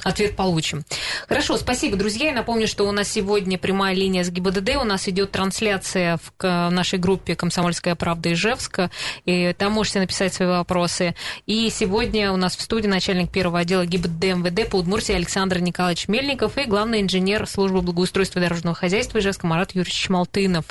ответ 0.04 0.36
получим. 0.36 0.84
Хорошо, 1.28 1.58
спасибо, 1.58 1.98
друзья. 1.98 2.28
Я 2.28 2.34
напомню, 2.34 2.68
что 2.68 2.88
у 2.88 2.92
нас 2.92 3.10
сегодня 3.10 3.58
прямая 3.58 3.94
линия 3.94 4.24
с 4.24 4.30
ГИБДД. 4.30 4.78
У 4.78 4.84
нас 4.84 5.08
идет 5.08 5.32
трансляция 5.32 6.20
в 6.38 6.70
нашей 6.70 7.00
группе 7.00 7.36
«Комсомольская 7.36 7.96
правда» 7.96 8.34
Ижевска. 8.34 8.90
И 9.26 9.54
там 9.58 9.74
можете 9.74 10.00
написать 10.00 10.34
свои 10.34 10.48
вопросы. 10.48 11.16
И 11.46 11.70
сегодня 11.70 12.32
у 12.32 12.38
нас 12.38 12.56
в 12.56 12.62
студии 12.62 12.88
начальник 12.88 13.32
первого 13.32 13.60
отдела 13.60 13.86
ГИБДД 13.86 14.24
МВД 14.36 14.70
по 14.70 14.78
Удмуртии 14.78 15.14
Александр 15.14 15.60
Николаевич 15.60 16.08
Мельников 16.08 16.58
и 16.58 16.66
главный 16.66 17.02
инженер 17.02 17.48
службы 17.48 17.82
благоустройства 17.82 18.42
дорожного 18.42 18.76
хозяйства 18.76 19.20
Ижевска 19.20 19.46
Марат 19.48 19.76
Юрьевич 19.76 20.10
Малтынов. 20.10 20.66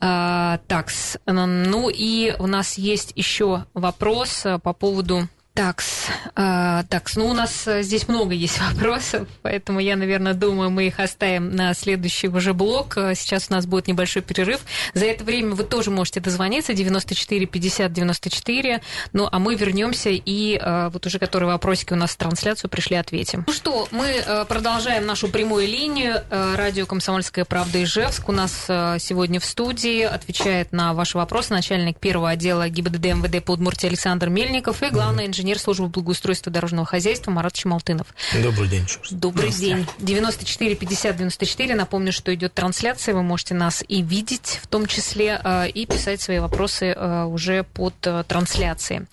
А, 0.00 0.60
так, 0.66 0.90
ну 1.26 1.88
и 1.88 2.34
у 2.38 2.46
нас 2.46 2.78
есть 2.78 3.12
еще 3.14 3.64
вопрос 3.74 4.44
по 4.62 4.72
поводу 4.72 5.28
Такс, 5.56 6.08
а, 6.34 6.82
такс, 6.90 7.16
ну 7.16 7.28
у 7.28 7.32
нас 7.32 7.66
э, 7.66 7.82
здесь 7.82 8.08
много 8.08 8.34
есть 8.34 8.60
вопросов, 8.74 9.26
поэтому 9.40 9.80
я, 9.80 9.96
наверное, 9.96 10.34
думаю, 10.34 10.68
мы 10.68 10.86
их 10.86 11.00
оставим 11.00 11.56
на 11.56 11.72
следующий 11.72 12.28
уже 12.28 12.52
блок. 12.52 12.98
Э, 12.98 13.14
сейчас 13.14 13.46
у 13.48 13.54
нас 13.54 13.64
будет 13.64 13.88
небольшой 13.88 14.20
перерыв. 14.20 14.60
За 14.92 15.06
это 15.06 15.24
время 15.24 15.54
вы 15.54 15.64
тоже 15.64 15.90
можете 15.90 16.20
дозвониться 16.20 16.74
94 16.74 17.46
50 17.46 17.90
94. 17.90 18.82
Ну, 19.14 19.28
а 19.32 19.38
мы 19.38 19.54
вернемся 19.54 20.10
и 20.10 20.60
э, 20.60 20.90
вот 20.92 21.06
уже 21.06 21.18
которые 21.18 21.48
вопросики 21.48 21.94
у 21.94 21.96
нас 21.96 22.10
в 22.10 22.16
трансляцию 22.18 22.68
пришли, 22.68 22.96
ответим. 22.96 23.44
Ну 23.46 23.52
что, 23.54 23.88
мы 23.92 24.08
э, 24.08 24.44
продолжаем 24.44 25.06
нашу 25.06 25.28
прямую 25.28 25.66
линию. 25.66 26.22
Радио 26.30 26.84
«Комсомольская 26.84 27.46
правда» 27.46 27.82
Ижевск. 27.82 28.28
У 28.28 28.32
нас 28.32 28.66
сегодня 28.66 29.40
в 29.40 29.44
студии 29.46 30.02
отвечает 30.02 30.72
на 30.72 30.92
ваши 30.92 31.16
вопросы 31.16 31.54
начальник 31.54 31.98
первого 31.98 32.28
отдела 32.28 32.68
ГИБДД 32.68 33.06
МВД 33.14 33.42
по 33.42 33.52
Удмуртии 33.52 33.86
Александр 33.86 34.28
Мельников 34.28 34.82
и 34.82 34.90
главный 34.90 35.26
инженер 35.26 35.45
инженер 35.46 35.58
службы 35.60 35.86
благоустройства 35.86 36.50
дорожного 36.50 36.86
хозяйства 36.86 37.30
Марат 37.30 37.52
Чемалтынов. 37.52 38.08
Добрый 38.42 38.68
день. 38.68 38.84
Добрый 39.12 39.52
день. 39.52 39.86
94 39.98 40.74
50 40.74 41.16
94. 41.16 41.74
Напомню, 41.76 42.12
что 42.12 42.34
идет 42.34 42.52
трансляция. 42.52 43.14
Вы 43.14 43.22
можете 43.22 43.54
нас 43.54 43.84
и 43.86 44.02
видеть, 44.02 44.58
в 44.60 44.66
том 44.66 44.86
числе, 44.86 45.40
э, 45.42 45.68
и 45.68 45.86
писать 45.86 46.20
свои 46.20 46.40
вопросы 46.40 46.86
э, 46.86 47.24
уже 47.24 47.62
под 47.62 47.94
э, 48.02 48.24
трансляцией. 48.26 49.06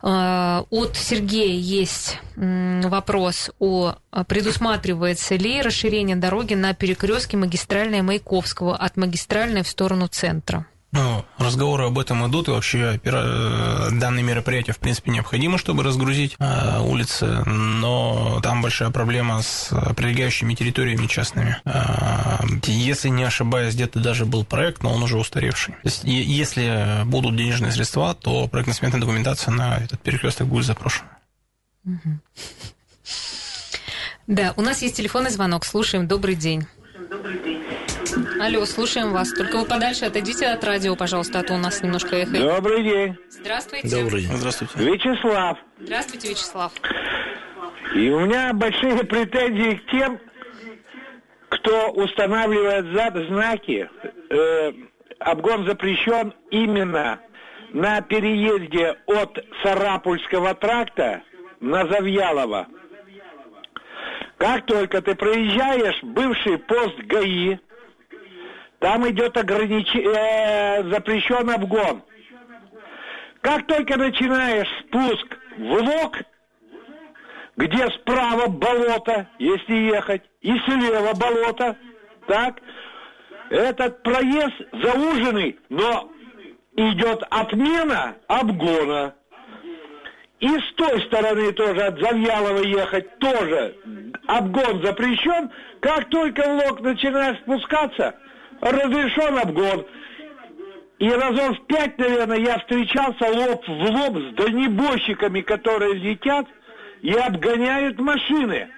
От 0.00 0.96
Сергея 0.96 1.58
есть 1.58 2.18
вопрос 2.36 3.50
о 3.58 3.96
предусматривается 4.28 5.34
ли 5.34 5.60
расширение 5.60 6.14
дороги 6.14 6.54
на 6.54 6.72
перекрестке 6.72 7.36
магистральной 7.36 8.02
Маяковского 8.02 8.76
от 8.76 8.96
магистральной 8.96 9.64
в 9.64 9.68
сторону 9.68 10.06
центра. 10.06 10.66
Ну, 10.90 11.22
разговоры 11.36 11.84
об 11.84 11.98
этом 11.98 12.26
идут, 12.28 12.48
и 12.48 12.50
вообще 12.50 12.98
э, 13.02 13.88
данные 13.92 14.22
мероприятия, 14.22 14.72
в 14.72 14.78
принципе, 14.78 15.10
необходимы, 15.10 15.58
чтобы 15.58 15.82
разгрузить 15.82 16.34
э, 16.38 16.80
улицы, 16.80 17.44
но 17.44 18.40
там 18.42 18.62
большая 18.62 18.88
проблема 18.88 19.42
с 19.42 19.68
прилегающими 19.94 20.54
территориями 20.54 21.06
частными. 21.06 21.58
Э, 21.66 22.38
если 22.64 23.10
не 23.10 23.24
ошибаюсь, 23.24 23.74
где-то 23.74 24.00
даже 24.00 24.24
был 24.24 24.46
проект, 24.46 24.82
но 24.82 24.94
он 24.94 25.02
уже 25.02 25.18
устаревший. 25.18 25.74
То 25.74 25.88
есть, 25.88 26.04
если 26.04 27.04
будут 27.04 27.36
денежные 27.36 27.70
средства, 27.70 28.14
то 28.14 28.48
проектно-сметная 28.48 29.00
документация 29.00 29.52
на 29.52 29.76
этот 29.76 30.00
перекресток 30.00 30.48
будет 30.48 30.64
запрошена. 30.64 31.10
Да, 34.26 34.54
у 34.56 34.62
нас 34.62 34.80
есть 34.80 34.96
телефонный 34.96 35.30
звонок. 35.30 35.66
Слушаем. 35.66 36.06
Добрый 36.08 36.34
день. 36.34 36.66
Добрый 37.10 37.42
день. 37.42 37.47
Алло, 38.40 38.64
слушаем 38.64 39.12
вас. 39.12 39.32
Только 39.32 39.58
вы 39.58 39.64
подальше 39.64 40.06
отойдите 40.06 40.46
от 40.46 40.64
радио, 40.64 40.96
пожалуйста, 40.96 41.40
а 41.40 41.42
то 41.42 41.54
у 41.54 41.58
нас 41.58 41.82
немножко 41.82 42.16
эхо. 42.16 42.38
Добрый 42.38 42.82
день. 42.82 43.16
Здравствуйте. 43.28 43.88
Добрый 43.88 44.22
день. 44.22 44.36
Здравствуйте. 44.36 44.72
Вячеслав. 44.76 45.58
Здравствуйте, 45.78 46.28
Вячеслав. 46.30 46.72
И 47.94 48.10
у 48.10 48.20
меня 48.20 48.52
большие 48.52 49.04
претензии 49.04 49.74
к 49.76 49.90
тем, 49.90 50.18
кто 51.48 51.90
устанавливает 51.90 52.86
зад 52.94 53.14
знаки. 53.28 53.88
Э, 54.30 54.72
обгон 55.20 55.66
запрещен 55.66 56.34
именно 56.50 57.20
на 57.72 58.00
переезде 58.00 58.96
от 59.06 59.38
Сарапульского 59.62 60.54
тракта 60.54 61.22
на 61.60 61.86
Завьялово. 61.86 62.66
Как 64.36 64.66
только 64.66 65.02
ты 65.02 65.14
проезжаешь 65.14 66.00
бывший 66.02 66.58
пост 66.58 66.96
ГАИ, 67.06 67.58
там 68.78 69.08
идет 69.08 69.36
огранич... 69.36 69.88
э, 69.94 70.84
запрещен 70.90 71.50
обгон. 71.50 72.02
Как 73.40 73.66
только 73.66 73.96
начинаешь 73.96 74.68
спуск 74.80 75.38
в 75.56 75.72
лог, 75.72 76.18
где 77.56 77.88
справа 77.90 78.48
болото, 78.48 79.28
если 79.38 79.74
ехать, 79.74 80.22
и 80.42 80.56
слева 80.60 81.12
болото, 81.14 81.76
так, 82.26 82.60
этот 83.50 84.02
проезд 84.02 84.54
зауженный, 84.72 85.58
но 85.68 86.12
идет 86.76 87.22
отмена 87.30 88.16
обгона. 88.28 89.14
И 90.38 90.48
с 90.48 90.72
той 90.76 91.00
стороны 91.02 91.52
тоже 91.52 91.82
от 91.82 91.98
Завьялова 91.98 92.62
ехать 92.62 93.18
тоже 93.18 93.76
обгон 94.28 94.84
запрещен. 94.84 95.50
Как 95.80 96.08
только 96.10 96.42
в 96.42 96.64
лог 96.64 96.80
начинаешь 96.80 97.38
спускаться, 97.38 98.14
разрешен 98.60 99.38
обгон. 99.38 99.86
И 100.98 101.08
разов 101.08 101.64
пять, 101.66 101.96
наверное, 101.98 102.38
я 102.38 102.58
встречался 102.58 103.30
лоб 103.30 103.66
в 103.68 103.70
лоб 103.70 104.18
с 104.18 104.34
дальнебойщиками, 104.34 105.42
которые 105.42 105.94
летят 105.94 106.46
и 107.02 107.12
обгоняют 107.12 107.98
машины. 108.00 108.68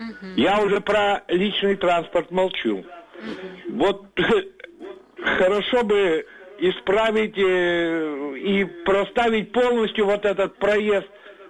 Угу. 0.00 0.26
Я 0.36 0.60
уже 0.60 0.80
про 0.80 1.22
личный 1.28 1.76
транспорт 1.76 2.30
молчу. 2.30 2.78
Угу. 2.78 3.76
Вот 3.76 4.06
хорошо 5.22 5.84
бы 5.84 6.26
исправить 6.58 7.38
э, 7.38 8.36
и 8.38 8.64
проставить 8.84 9.52
полностью 9.52 10.06
вот 10.06 10.24
этот 10.24 10.56
проезд 10.56 11.08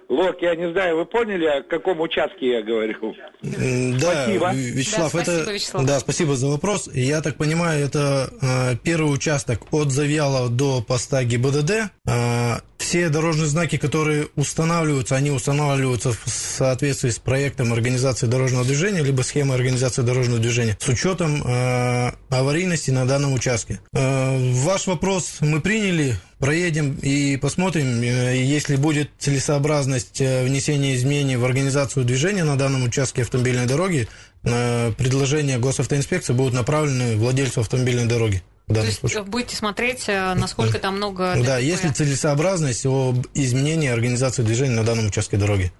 Лок, 0.09 0.41
я 0.41 0.55
не 0.55 0.71
знаю, 0.71 0.97
вы 0.97 1.05
поняли, 1.05 1.45
о 1.45 1.61
каком 1.61 2.01
участке 2.01 2.53
я 2.53 2.63
говорю? 2.63 3.15
Да, 3.43 4.23
спасибо. 4.23 4.51
Вячеслав, 4.53 5.13
да, 5.13 5.21
это... 5.21 5.31
Спасибо, 5.31 5.51
Вячеслав. 5.51 5.85
Да, 5.85 5.99
спасибо 5.99 6.35
за 6.35 6.47
вопрос. 6.47 6.89
Я 6.91 7.21
так 7.21 7.37
понимаю, 7.37 7.85
это 7.85 8.33
э, 8.41 8.75
первый 8.83 9.13
участок 9.13 9.71
от 9.71 9.91
Завьялова 9.91 10.49
до 10.49 10.81
поста 10.81 11.23
ГИБДД. 11.23 11.91
Э, 12.07 12.55
все 12.89 13.09
дорожные 13.09 13.45
знаки, 13.45 13.77
которые 13.77 14.29
устанавливаются, 14.35 15.15
они 15.15 15.29
устанавливаются 15.29 16.11
в 16.11 16.17
соответствии 16.25 17.11
с 17.11 17.19
проектом 17.19 17.71
организации 17.71 18.25
дорожного 18.25 18.65
движения, 18.65 19.03
либо 19.03 19.21
схемой 19.21 19.57
организации 19.57 20.01
дорожного 20.01 20.39
движения, 20.39 20.75
с 20.79 20.87
учетом 20.87 21.43
э, 21.45 22.13
аварийности 22.31 22.89
на 22.89 23.05
данном 23.05 23.33
участке. 23.33 23.79
Э, 23.93 24.53
ваш 24.53 24.87
вопрос 24.87 25.35
мы 25.41 25.61
приняли, 25.61 26.15
проедем 26.39 26.97
и 26.99 27.37
посмотрим, 27.37 28.01
э, 28.01 28.37
если 28.37 28.75
будет 28.75 29.11
целесообразность 29.19 30.19
э, 30.19 30.43
внесения 30.43 30.95
изменений 30.95 31.37
в 31.37 31.45
организацию 31.45 32.05
движения 32.05 32.43
на 32.43 32.57
данном 32.57 32.85
участке 32.85 33.21
автомобильной 33.21 33.67
дороги, 33.67 34.07
э, 34.41 34.93
предложения 34.97 35.59
госавтоинспекции 35.59 36.33
будут 36.33 36.55
направлены 36.55 37.17
владельцу 37.17 37.59
автомобильной 37.59 38.07
дороги. 38.07 38.41
То 38.69 38.85
есть 38.85 38.99
случае. 38.99 39.23
будете 39.23 39.55
смотреть, 39.55 40.07
насколько 40.07 40.77
там 40.77 40.97
много... 40.97 41.35
Да, 41.43 41.57
есть 41.57 41.83
ли 41.83 41.91
целесообразность 41.91 42.85
об 42.85 43.25
изменении 43.33 43.89
организации 43.89 44.43
движения 44.43 44.75
на 44.75 44.83
данном 44.83 45.07
участке 45.07 45.37
дороги. 45.37 45.71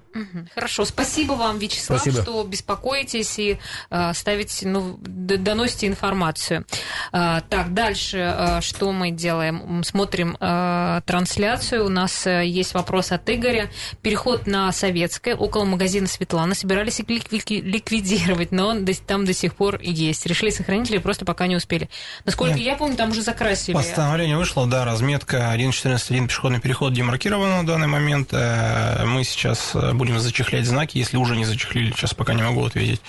Хорошо, 0.55 0.85
спасибо 0.85 1.33
вам, 1.33 1.59
Вячеслав, 1.59 2.01
спасибо. 2.01 2.23
что 2.23 2.43
беспокоитесь 2.43 3.37
и 3.39 3.59
э, 3.89 4.13
ставите, 4.13 4.67
ну, 4.67 4.97
доносите 4.99 5.87
информацию. 5.87 6.65
Э, 7.11 7.41
так, 7.49 7.73
дальше, 7.73 8.17
э, 8.17 8.61
что 8.61 8.91
мы 8.91 9.11
делаем? 9.11 9.83
Смотрим 9.83 10.35
э, 10.39 11.01
трансляцию. 11.05 11.85
У 11.85 11.89
нас 11.89 12.25
э, 12.25 12.45
есть 12.45 12.73
вопрос 12.73 13.11
от 13.11 13.29
Игоря. 13.29 13.69
Переход 14.01 14.47
на 14.47 14.71
Советское, 14.71 15.35
около 15.35 15.65
магазина 15.65 16.07
Светлана. 16.07 16.55
Собирались 16.55 16.99
ликвидировать, 16.99 18.51
но 18.51 18.67
он 18.67 18.85
там 19.05 19.25
до 19.25 19.33
сих 19.33 19.55
пор 19.55 19.79
есть. 19.81 20.25
Решили 20.25 20.49
сохранить 20.49 20.89
или 20.89 20.97
просто 20.97 21.25
пока 21.25 21.47
не 21.47 21.55
успели? 21.55 21.89
Насколько 22.25 22.55
Нет. 22.55 22.65
я 22.65 22.75
помню, 22.75 22.95
там 22.95 23.11
уже 23.11 23.21
закрасили. 23.21 23.75
Постановление 23.75 24.37
вышло, 24.37 24.65
да, 24.65 24.85
разметка 24.85 25.53
1.14.1 25.55 26.27
пешеходный 26.27 26.59
переход 26.59 26.93
демаркирован 26.93 27.49
на 27.49 27.65
данный 27.65 27.87
момент. 27.87 28.29
Э, 28.31 29.05
мы 29.05 29.23
сейчас 29.23 29.75
будем 29.99 30.19
зачехлять 30.19 30.65
знаки, 30.65 30.97
если 30.97 31.17
уже 31.17 31.35
не 31.35 31.45
зачехлили, 31.45 31.91
сейчас 31.91 32.15
пока 32.15 32.33
не 32.33 32.41
могу 32.41 32.65
ответить. 32.65 33.01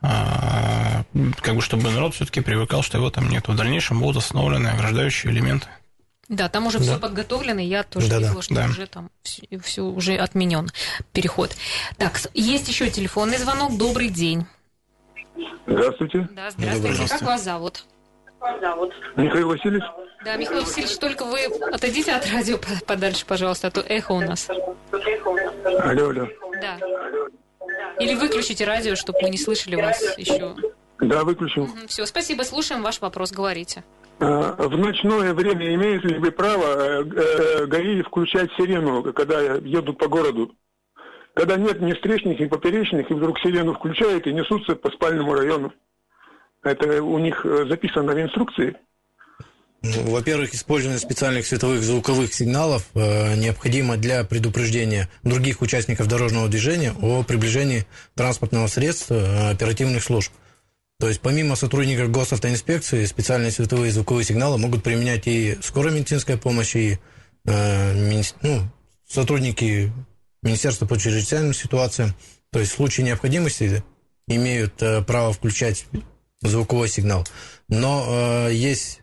А, 0.00 1.02
как 1.40 1.56
бы, 1.56 1.62
чтобы 1.62 1.90
народ 1.90 2.14
все-таки 2.14 2.40
привыкал, 2.40 2.82
что 2.82 2.98
его 2.98 3.10
там 3.10 3.28
нет. 3.28 3.48
В 3.48 3.56
дальнейшем 3.56 3.98
будут 3.98 4.18
установлены 4.18 4.68
ограждающие 4.68 5.32
элементы. 5.32 5.66
Да, 6.28 6.48
там 6.48 6.66
уже 6.66 6.78
да. 6.78 6.84
все 6.84 6.98
подготовлено, 6.98 7.60
я 7.60 7.82
тоже 7.82 8.08
да, 8.08 8.18
видела, 8.18 8.36
да, 8.36 8.42
что 8.42 8.54
да. 8.54 8.66
уже 8.66 8.86
там 8.86 9.10
все, 9.22 9.46
все 9.62 9.82
уже 9.82 10.16
отменен 10.16 10.70
переход. 11.12 11.54
Так, 11.98 12.20
есть 12.32 12.68
еще 12.68 12.88
телефонный 12.88 13.38
звонок. 13.38 13.76
Добрый 13.76 14.08
день. 14.08 14.46
Здравствуйте. 15.66 16.28
Да, 16.32 16.50
здравствуйте. 16.50 17.08
Как 17.08 17.22
вас 17.22 17.44
зовут? 17.44 17.84
Михаил 19.16 19.48
Васильевич. 19.48 19.84
Да, 20.24 20.36
Михаил 20.36 20.62
Васильевич, 20.62 20.98
только 20.98 21.24
вы 21.24 21.38
отойдите 21.72 22.12
от 22.12 22.26
радио 22.30 22.58
подальше, 22.86 23.26
пожалуйста, 23.26 23.68
а 23.68 23.70
то 23.70 23.80
эхо 23.80 24.12
у 24.12 24.20
нас. 24.20 24.48
Алло, 24.50 26.08
алло. 26.08 26.28
Да. 26.60 26.78
Или 27.98 28.14
выключите 28.14 28.64
радио, 28.64 28.94
чтобы 28.96 29.18
мы 29.22 29.30
не 29.30 29.38
слышали 29.38 29.76
вас 29.76 30.18
еще. 30.18 30.54
Да, 31.00 31.24
выключил. 31.24 31.64
Угу, 31.64 31.88
все, 31.88 32.06
спасибо, 32.06 32.42
слушаем 32.42 32.82
ваш 32.82 33.00
вопрос, 33.00 33.32
говорите. 33.32 33.84
А, 34.20 34.52
в 34.68 34.78
ночное 34.78 35.34
время 35.34 35.74
имеет 35.74 36.04
ли 36.04 36.18
вы 36.18 36.30
право 36.30 37.02
э, 37.02 37.04
э, 37.04 37.66
ГАИ 37.66 38.02
включать 38.02 38.50
сирену, 38.56 39.12
когда 39.12 39.40
едут 39.40 39.98
по 39.98 40.08
городу? 40.08 40.54
Когда 41.34 41.56
нет 41.56 41.80
ни 41.80 41.92
встречных, 41.92 42.38
ни 42.38 42.46
поперечных, 42.46 43.10
и 43.10 43.14
вдруг 43.14 43.38
сирену 43.40 43.74
включают 43.74 44.26
и 44.26 44.32
несутся 44.32 44.76
по 44.76 44.88
спальному 44.90 45.34
району. 45.34 45.72
Это 46.64 47.02
у 47.02 47.18
них 47.18 47.44
э, 47.44 47.66
записано 47.68 48.12
в 48.12 48.20
инструкции. 48.20 48.76
Ну, 49.82 50.12
во-первых, 50.12 50.54
использование 50.54 50.98
специальных 50.98 51.46
световых 51.46 51.82
звуковых 51.82 52.32
сигналов 52.32 52.88
э, 52.94 53.36
необходимо 53.36 53.98
для 53.98 54.24
предупреждения 54.24 55.10
других 55.22 55.60
участников 55.60 56.08
дорожного 56.08 56.48
движения 56.48 56.94
о 57.02 57.22
приближении 57.22 57.86
транспортного 58.14 58.66
средства 58.66 59.14
э, 59.14 59.50
оперативных 59.50 60.02
служб. 60.02 60.32
То 60.98 61.08
есть 61.08 61.20
помимо 61.20 61.54
сотрудников 61.54 62.10
госавтоинспекции 62.10 63.04
специальные 63.04 63.50
световые 63.50 63.92
звуковые 63.92 64.24
сигналы 64.24 64.56
могут 64.56 64.82
применять 64.82 65.26
и 65.26 65.58
скорая 65.60 65.92
медицинская 65.92 66.38
помощь, 66.38 66.76
и 66.76 66.98
э, 67.44 68.22
ну, 68.40 68.62
сотрудники 69.06 69.92
Министерства 70.42 70.86
по 70.86 70.98
чрезвычайным 70.98 71.52
ситуациям. 71.52 72.14
То 72.50 72.58
есть 72.58 72.72
в 72.72 72.76
случае 72.76 73.04
необходимости 73.04 73.84
имеют 74.28 74.82
э, 74.82 75.02
право 75.02 75.34
включать 75.34 75.84
звуковой 76.44 76.88
сигнал. 76.88 77.26
Но 77.68 78.46
э, 78.48 78.54
есть, 78.54 79.00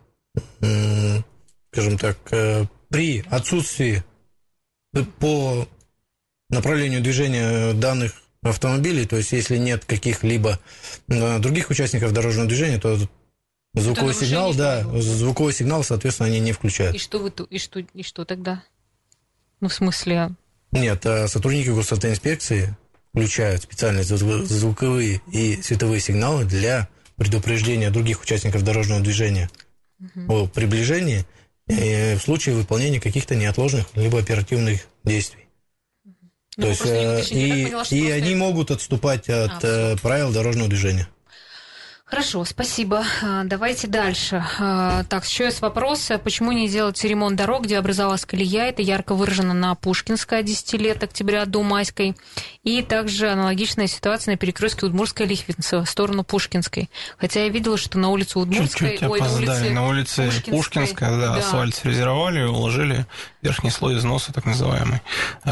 э, 0.60 1.18
скажем 1.72 1.98
так, 1.98 2.18
э, 2.30 2.64
при 2.88 3.24
отсутствии 3.30 4.02
по 5.18 5.66
направлению 6.50 7.00
движения 7.00 7.72
данных 7.72 8.12
автомобилей, 8.42 9.06
то 9.06 9.16
есть 9.16 9.32
если 9.32 9.56
нет 9.56 9.84
каких-либо 9.84 10.58
э, 11.08 11.38
других 11.38 11.70
участников 11.70 12.12
дорожного 12.12 12.48
движения, 12.48 12.78
то 12.78 12.98
звуковой 13.74 14.14
сигнал, 14.14 14.54
да, 14.54 14.82
звуковой 15.00 15.52
сигнал, 15.52 15.82
соответственно, 15.84 16.28
они 16.28 16.40
не 16.40 16.52
включают. 16.52 16.94
И 16.94 16.98
что 16.98 17.18
вы 17.18 17.32
и 17.50 17.58
что 17.58 17.80
и 17.80 18.02
что 18.02 18.24
тогда? 18.24 18.62
Ну 19.60 19.68
в 19.68 19.74
смысле? 19.74 20.34
Нет, 20.72 21.06
а 21.06 21.28
сотрудники 21.28 21.68
госавтоинспекции 21.68 22.76
включают 23.10 23.62
специальные 23.62 24.04
звуковые 24.04 25.20
и 25.30 25.60
световые 25.62 26.00
сигналы 26.00 26.44
для 26.44 26.88
предупреждения 27.16 27.90
других 27.90 28.22
участников 28.22 28.62
дорожного 28.62 29.00
движения 29.00 29.50
угу. 30.00 30.34
о 30.34 30.46
приближении 30.46 31.24
в 31.66 32.18
случае 32.18 32.56
выполнения 32.56 33.00
каких-то 33.00 33.34
неотложных 33.34 33.86
либо 33.94 34.18
оперативных 34.18 34.86
действий. 35.04 35.42
Ну, 36.56 36.64
То 36.64 36.68
есть, 36.68 36.82
э, 36.84 37.22
и, 37.30 37.64
поняла, 37.64 37.84
и 37.90 38.10
они 38.10 38.34
могут 38.34 38.70
отступать 38.70 39.28
от 39.30 39.64
а, 39.64 39.96
правил 40.02 40.32
дорожного 40.32 40.68
движения. 40.68 41.08
Хорошо, 42.12 42.44
спасибо. 42.44 43.06
А, 43.22 43.44
давайте 43.44 43.86
дальше. 43.86 44.44
А, 44.60 45.02
так, 45.04 45.24
еще 45.24 45.44
есть 45.44 45.62
вопрос. 45.62 46.10
Почему 46.22 46.52
не 46.52 46.68
делать 46.68 47.02
ремонт 47.04 47.36
дорог, 47.36 47.64
где 47.64 47.78
образовалась 47.78 48.26
колея? 48.26 48.64
Это 48.64 48.82
ярко 48.82 49.14
выражено 49.14 49.54
на 49.54 49.74
Пушкинской 49.74 50.42
10 50.42 50.74
лет 50.74 51.02
октября 51.02 51.46
до 51.46 51.62
Майской. 51.62 52.14
И 52.64 52.82
также 52.82 53.30
аналогичная 53.30 53.86
ситуация 53.86 54.32
на 54.32 54.36
перекрестке 54.36 54.84
Удмуртской 54.84 55.24
Лихвинцева 55.24 55.86
в 55.86 55.88
сторону 55.88 56.22
Пушкинской. 56.22 56.90
Хотя 57.16 57.44
я 57.44 57.48
видела, 57.48 57.78
что 57.78 57.98
на 57.98 58.10
улице 58.10 58.38
Удмуртской... 58.40 58.90
Чуть-чуть 58.90 59.08
ой, 59.08 59.18
на 59.18 59.32
улице, 59.32 59.70
на 59.70 59.86
улице 59.86 60.24
Пушкинской, 60.26 60.52
Пушкинская, 60.52 61.10
да, 61.12 61.16
да, 61.16 61.36
асфальт 61.36 61.74
срезеровали, 61.74 62.42
уложили 62.42 63.06
верхний 63.40 63.70
слой 63.70 63.96
износа, 63.96 64.34
так 64.34 64.44
называемый. 64.44 65.00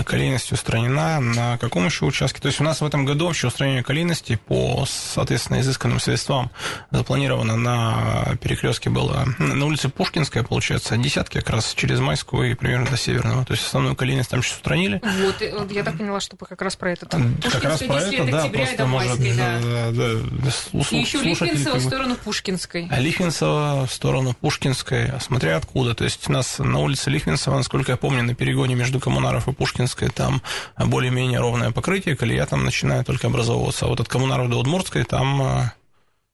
Колейность 0.04 0.52
устранена. 0.52 1.20
На 1.20 1.56
каком 1.56 1.86
еще 1.86 2.04
участке? 2.04 2.38
То 2.38 2.48
есть 2.48 2.60
у 2.60 2.64
нас 2.64 2.82
в 2.82 2.84
этом 2.84 3.06
году 3.06 3.28
вообще 3.28 3.46
устранение 3.46 3.82
колейности 3.82 4.38
по, 4.46 4.84
соответственно, 4.86 5.60
изысканным 5.60 6.00
средствам 6.00 6.49
запланировано 6.90 7.56
на 7.56 8.36
перекрестке 8.40 8.90
было 8.90 9.26
на 9.38 9.64
улице 9.64 9.88
Пушкинская, 9.88 10.42
получается, 10.42 10.96
десятки 10.96 11.38
как 11.38 11.50
раз 11.50 11.74
через 11.74 12.00
Майскую 12.00 12.50
и 12.50 12.54
примерно 12.54 12.86
до 12.90 12.96
Северного. 12.96 13.44
То 13.44 13.52
есть 13.52 13.66
основную 13.66 13.96
колейность 13.96 14.30
там 14.30 14.42
сейчас 14.42 14.56
устранили. 14.56 15.00
Вот, 15.58 15.70
я 15.72 15.82
так 15.82 15.98
поняла, 15.98 16.20
что 16.20 16.36
как 16.36 16.60
раз 16.62 16.76
про 16.76 16.92
это. 16.92 17.06
Как 17.06 17.64
раз 17.64 17.82
про 17.82 18.00
это, 18.00 18.24
да, 18.30 18.46
просто 18.46 18.86
может... 18.86 19.18
Да, 19.36 19.60
да, 19.60 19.90
да, 19.92 20.10
и 20.90 20.96
еще 20.96 21.18
Лихвинцева 21.18 21.76
в 21.76 21.82
сторону 21.82 22.16
Пушкинской. 22.16 22.88
А 22.90 23.00
Лихвинцева 23.00 23.86
в 23.86 23.92
сторону 23.92 24.34
Пушкинской, 24.34 25.06
а 25.10 25.20
смотря 25.20 25.56
откуда. 25.56 25.94
То 25.94 26.04
есть 26.04 26.28
у 26.28 26.32
нас 26.32 26.58
на 26.58 26.78
улице 26.78 27.10
Лихвинцева, 27.10 27.56
насколько 27.56 27.92
я 27.92 27.96
помню, 27.96 28.22
на 28.22 28.34
перегоне 28.34 28.74
между 28.74 29.00
Коммунаров 29.00 29.48
и 29.48 29.52
Пушкинской 29.52 30.08
там 30.08 30.42
более-менее 30.78 31.40
ровное 31.40 31.70
покрытие, 31.70 32.16
колея 32.16 32.46
там 32.46 32.64
начинает 32.64 33.06
только 33.06 33.28
образовываться. 33.28 33.86
А 33.86 33.88
вот 33.88 34.00
от 34.00 34.08
Коммунаров 34.08 34.50
до 34.50 34.58
Удмуртской 34.58 35.04
там 35.04 35.42
а, 35.42 35.72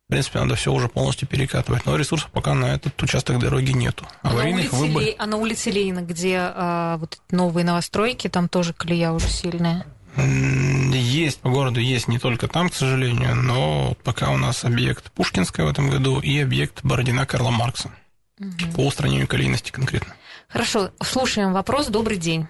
в 0.07 0.09
принципе, 0.09 0.39
надо 0.39 0.55
все 0.55 0.73
уже 0.73 0.89
полностью 0.89 1.27
перекатывать. 1.27 1.85
Но 1.85 1.97
ресурсов 1.97 2.31
пока 2.31 2.55
на 2.55 2.67
этот 2.67 3.03
участок 3.03 3.41
дороги 3.41 3.73
нету. 3.73 4.07
А, 4.23 4.33
на 4.33 4.45
улице, 4.45 4.77
выбор... 4.77 5.03
Ли... 5.03 5.17
а 5.19 5.27
на 5.27 5.37
улице 5.37 5.71
Ленина, 5.71 6.01
где 6.01 6.39
а, 6.39 6.97
вот 6.99 7.19
новые 7.33 7.65
новостройки, 7.65 8.29
там 8.29 8.49
тоже 8.49 8.73
колея 8.73 9.11
уже 9.11 9.27
сильная? 9.27 9.85
Есть, 10.17 11.41
по 11.41 11.51
городу 11.51 11.81
есть 11.81 12.07
не 12.07 12.21
только 12.21 12.47
там, 12.47 12.69
к 12.69 12.75
сожалению, 12.75 13.35
но 13.35 13.97
пока 14.05 14.31
у 14.31 14.39
нас 14.39 14.65
объект 14.65 15.11
Пушкинская 15.11 15.67
в 15.67 15.69
этом 15.69 15.91
году 15.91 16.21
и 16.21 16.39
объект 16.39 16.85
Бородина 16.85 17.27
Карла 17.27 17.51
Маркса. 17.51 17.91
Угу. 18.39 18.77
По 18.77 18.81
устранению 18.87 19.27
колейности 19.27 19.73
конкретно. 19.73 20.15
Хорошо, 20.49 20.91
слушаем 21.03 21.53
вопрос. 21.53 21.89
Добрый 21.89 22.17
день. 22.17 22.47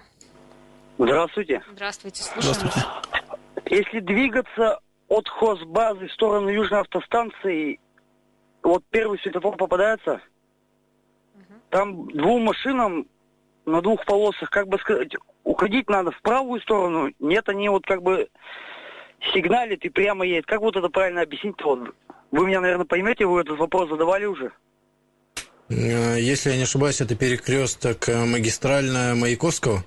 Здравствуйте. 0.99 1.61
Здравствуйте, 1.73 2.23
слушаем 2.23 2.55
Здравствуйте. 2.55 2.87
Если 3.69 3.99
двигаться 3.99 4.79
от 5.07 5.27
хозбазы 5.27 6.07
в 6.07 6.13
сторону 6.13 6.49
Южной 6.49 6.81
автостанции, 6.81 7.79
вот 8.63 8.83
первый 8.89 9.19
светофор 9.19 9.55
попадается, 9.55 10.21
угу. 11.35 11.53
там 11.69 12.07
двум 12.11 12.43
машинам 12.43 13.07
на 13.65 13.81
двух 13.81 14.05
полосах, 14.05 14.49
как 14.49 14.67
бы 14.67 14.77
сказать, 14.79 15.13
уходить 15.43 15.89
надо 15.89 16.11
в 16.11 16.21
правую 16.21 16.61
сторону. 16.61 17.11
Нет, 17.19 17.47
они 17.49 17.69
вот 17.69 17.85
как 17.85 18.01
бы 18.01 18.29
сигналят 19.33 19.83
и 19.83 19.89
прямо 19.89 20.25
едет. 20.25 20.45
Как 20.45 20.61
вот 20.61 20.75
это 20.75 20.89
правильно 20.89 21.21
объяснить? 21.21 21.61
Вот 21.63 21.93
вы 22.31 22.45
меня, 22.45 22.61
наверное, 22.61 22.85
поймете, 22.85 23.25
вы 23.25 23.41
этот 23.41 23.57
вопрос 23.57 23.89
задавали 23.89 24.25
уже. 24.25 24.51
Э, 25.69 26.19
если 26.19 26.51
я 26.51 26.57
не 26.57 26.63
ошибаюсь, 26.63 27.01
это 27.01 27.15
перекресток 27.15 28.07
э, 28.09 28.25
магистральная 28.25 29.15
Маяковского? 29.15 29.83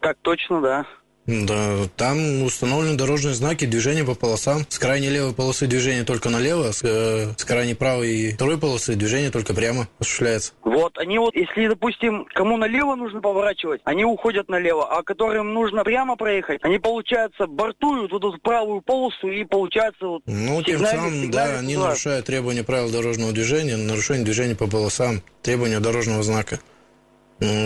Так 0.00 0.16
точно, 0.22 0.60
да. 0.60 0.86
Да, 1.30 1.88
там 1.96 2.42
установлены 2.42 2.96
дорожные 2.96 3.34
знаки 3.34 3.64
движения 3.64 4.04
по 4.04 4.14
полосам. 4.14 4.66
С 4.68 4.78
крайней 4.78 5.10
левой 5.10 5.32
полосы 5.32 5.66
движения 5.66 6.02
только 6.02 6.28
налево, 6.28 6.72
с, 6.72 6.82
э, 6.82 7.32
с 7.36 7.44
крайней 7.44 7.74
правой 7.74 8.10
и 8.10 8.32
второй 8.34 8.58
полосы 8.58 8.96
движение 8.96 9.30
только 9.30 9.54
прямо 9.54 9.86
осуществляется. 10.00 10.52
Вот, 10.64 10.98
они 10.98 11.18
вот, 11.18 11.34
если, 11.36 11.68
допустим, 11.68 12.26
кому 12.34 12.56
налево 12.56 12.96
нужно 12.96 13.20
поворачивать, 13.20 13.80
они 13.84 14.04
уходят 14.04 14.48
налево, 14.48 14.88
а 14.90 15.02
которым 15.02 15.54
нужно 15.54 15.84
прямо 15.84 16.16
проехать, 16.16 16.60
они, 16.62 16.78
получается, 16.78 17.46
бортуют 17.46 18.10
вот 18.10 18.24
эту 18.24 18.38
правую 18.40 18.82
полосу 18.82 19.28
и, 19.28 19.44
получается, 19.44 20.06
вот 20.06 20.22
Ну, 20.26 20.62
тем 20.62 20.84
самым, 20.84 21.30
да, 21.30 21.58
они 21.60 21.76
нарушают 21.76 22.26
требования 22.26 22.64
правил 22.64 22.90
дорожного 22.90 23.32
движения, 23.32 23.76
нарушение 23.76 24.24
движения 24.24 24.56
по 24.56 24.66
полосам, 24.66 25.22
требования 25.42 25.78
дорожного 25.78 26.22
знака. 26.22 26.58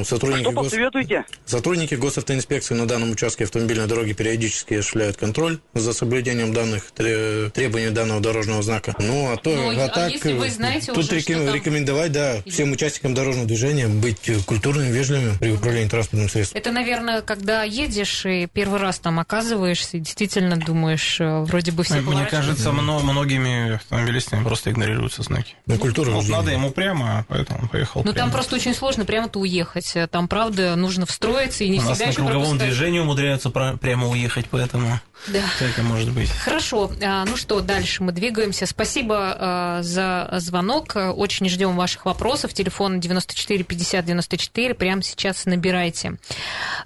Сотрудники 0.04 0.42
Что 0.42 0.52
посоветуете? 0.52 1.16
Гос... 1.16 1.26
Сотрудники 1.46 1.94
госавтоинспекции 1.96 2.74
на 2.74 2.86
данном 2.86 3.10
участке 3.10 3.44
автомобильной 3.44 3.88
дороги 3.88 4.12
периодически 4.12 4.74
осуществляют 4.74 5.16
контроль 5.16 5.58
за 5.74 5.92
соблюдением 5.92 6.52
данных 6.52 6.92
требований 6.92 7.90
данного 7.90 8.20
дорожного 8.20 8.62
знака. 8.62 8.94
Ну, 8.98 9.32
а 9.32 9.36
то, 9.36 9.50
ну, 9.50 9.78
а, 9.78 9.84
а 9.84 9.88
так, 9.88 10.12
если 10.12 10.32
вы 10.32 10.48
знаете 10.48 10.92
тут 10.92 10.98
уже, 10.98 11.16
реком... 11.16 11.46
там... 11.46 11.54
рекомендовать, 11.54 12.12
да, 12.12 12.36
всем 12.46 12.70
участникам 12.70 13.14
дорожного 13.14 13.48
движения 13.48 13.88
быть 13.88 14.30
культурными, 14.46 14.92
вежливыми 14.92 15.36
при 15.38 15.50
управлении 15.50 15.88
транспортным 15.88 16.28
средством. 16.28 16.58
Это, 16.58 16.70
наверное, 16.70 17.22
когда 17.22 17.64
едешь 17.64 18.26
и 18.26 18.46
первый 18.46 18.78
раз 18.78 19.00
там 19.00 19.18
оказываешься, 19.18 19.96
и 19.96 20.00
действительно 20.00 20.56
думаешь, 20.56 21.20
э, 21.20 21.40
вроде 21.40 21.72
бы 21.72 21.82
все 21.82 22.00
Мне 22.00 22.26
кажется, 22.26 22.70
многими 22.70 23.74
автомобилистами 23.74 24.44
просто 24.44 24.70
игнорируются 24.70 25.22
знаки. 25.22 25.56
Ну, 25.66 25.78
культура 25.78 26.10
ну, 26.10 26.22
надо 26.22 26.52
ему 26.52 26.70
прямо, 26.70 27.24
поэтому 27.28 27.68
поехал 27.68 28.02
Ну, 28.04 28.12
там 28.12 28.30
просто 28.30 28.54
очень 28.54 28.74
сложно 28.74 29.04
прямо-то 29.04 29.40
уехать 29.40 29.63
уехать. 29.64 30.10
Там, 30.10 30.28
правда, 30.28 30.76
нужно 30.76 31.06
встроиться 31.06 31.64
и 31.64 31.68
не 31.68 31.78
У 31.78 31.82
нас 31.82 31.92
всегда 31.92 32.06
на 32.06 32.08
еще 32.10 32.16
круговом 32.18 32.42
пропускают. 32.42 32.72
движении 32.74 32.98
умудряются 33.00 33.50
прямо 33.50 34.08
уехать, 34.08 34.46
поэтому 34.50 35.00
Да. 35.28 35.40
всякое 35.56 35.82
может 35.82 36.10
быть. 36.12 36.30
Хорошо, 36.30 36.90
а, 37.02 37.24
ну 37.24 37.36
что, 37.36 37.60
дальше 37.60 38.02
мы 38.02 38.12
двигаемся. 38.12 38.66
Спасибо 38.66 39.16
а, 39.38 39.82
за 39.82 40.28
звонок. 40.38 40.92
Очень 40.96 41.48
ждем 41.48 41.76
ваших 41.76 42.04
вопросов. 42.04 42.52
Телефон 42.52 43.00
94 43.00 43.64
50 43.64 44.04
94. 44.04 44.74
Прямо 44.74 45.02
сейчас 45.02 45.46
набирайте. 45.46 46.16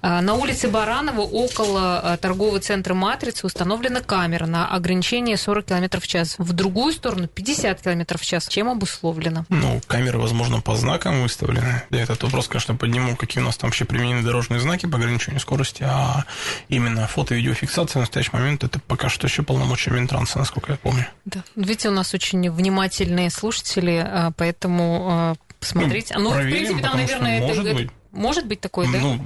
А, 0.01 0.21
На 0.21 0.35
улице 0.35 0.67
Баранова 0.69 1.21
около 1.21 2.17
торгового 2.21 2.59
центра 2.59 2.93
«Матрица» 2.93 3.45
установлена 3.45 4.01
камера 4.01 4.45
на 4.45 4.67
ограничение 4.67 5.37
40 5.37 5.65
км 5.65 5.99
в 5.99 6.07
час. 6.07 6.35
В 6.37 6.53
другую 6.53 6.93
сторону 6.93 7.27
50 7.27 7.81
км 7.81 8.17
в 8.17 8.25
час. 8.25 8.47
Чем 8.47 8.69
обусловлено? 8.69 9.45
Ну, 9.49 9.81
камеры, 9.87 10.17
возможно, 10.19 10.61
по 10.61 10.75
знакам 10.75 11.21
выставлены. 11.23 11.83
Этот 11.91 12.23
вопрос, 12.23 12.47
конечно, 12.47 12.68
подниму, 12.77 13.15
какие 13.15 13.41
у 13.41 13.45
нас 13.45 13.57
там 13.57 13.69
вообще 13.69 13.85
применены 13.85 14.21
дорожные 14.23 14.59
знаки 14.59 14.85
по 14.85 14.97
ограничению 14.97 15.39
скорости, 15.39 15.83
а 15.87 16.25
именно 16.67 17.07
фото- 17.07 17.33
и 17.33 17.37
видеофиксация 17.37 17.99
в 17.99 18.03
настоящий 18.03 18.31
момент 18.33 18.63
это 18.63 18.79
пока 18.79 19.09
что 19.09 19.27
еще 19.27 19.43
полномочия 19.43 19.91
Минтранса, 19.91 20.39
насколько 20.39 20.71
я 20.73 20.77
помню. 20.77 21.05
Да. 21.25 21.43
Видите, 21.55 21.89
у 21.89 21.93
нас 21.93 22.13
очень 22.13 22.49
внимательные 22.51 23.29
слушатели, 23.29 24.03
а, 24.05 24.31
поэтому 24.35 25.07
а, 25.09 25.35
посмотрите. 25.59 26.15
Ну, 26.17 26.23
Ну, 26.25 26.29
в 26.29 26.33
проверим, 26.33 26.57
принципе, 26.57 26.81
там, 26.81 26.97
наверное, 26.97 27.41
может 27.41 27.65
это 27.65 27.75
быть. 27.75 27.89
может 28.11 28.45
быть 28.47 28.61
такое, 28.61 28.91
да? 28.91 28.99
Ну, 28.99 29.19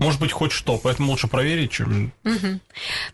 может 0.00 0.18
быть, 0.20 0.32
хоть 0.32 0.50
что, 0.50 0.76
поэтому 0.78 1.12
лучше 1.12 1.28
проверить, 1.28 1.70
чем... 1.70 2.12
Мгм. 2.24 2.60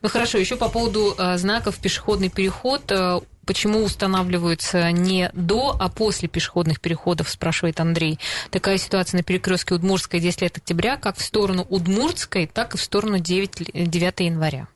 Ну 0.01 0.09
хорошо, 0.09 0.39
еще 0.39 0.57
по 0.57 0.69
поводу 0.71 1.15
э, 1.19 1.37
знаков 1.37 1.77
пешеходный 1.79 2.31
переход. 2.31 2.91
э, 2.91 3.21
Почему 3.45 3.85
устанавливаются 3.85 4.91
не 4.91 5.31
до, 5.33 5.77
а 5.79 5.89
после 5.89 6.27
пешеходных 6.29 6.81
переходов, 6.81 7.29
спрашивает 7.31 7.79
Андрей. 7.79 8.19
Такая 8.51 8.77
ситуация 8.77 9.19
на 9.19 9.23
перекрестке 9.23 9.75
Удмуртской 9.77 10.19
10 10.19 10.43
лет 10.43 10.57
октября, 10.59 10.97
как 10.97 11.17
в 11.17 11.23
сторону 11.23 11.65
Удмуртской, 11.69 12.49
так 12.49 12.75
и 12.75 12.79
в 12.79 12.83
сторону 12.83 13.21
9, 13.21 13.61
л- 13.61 13.67
9 13.87 14.21
января. 14.21 14.67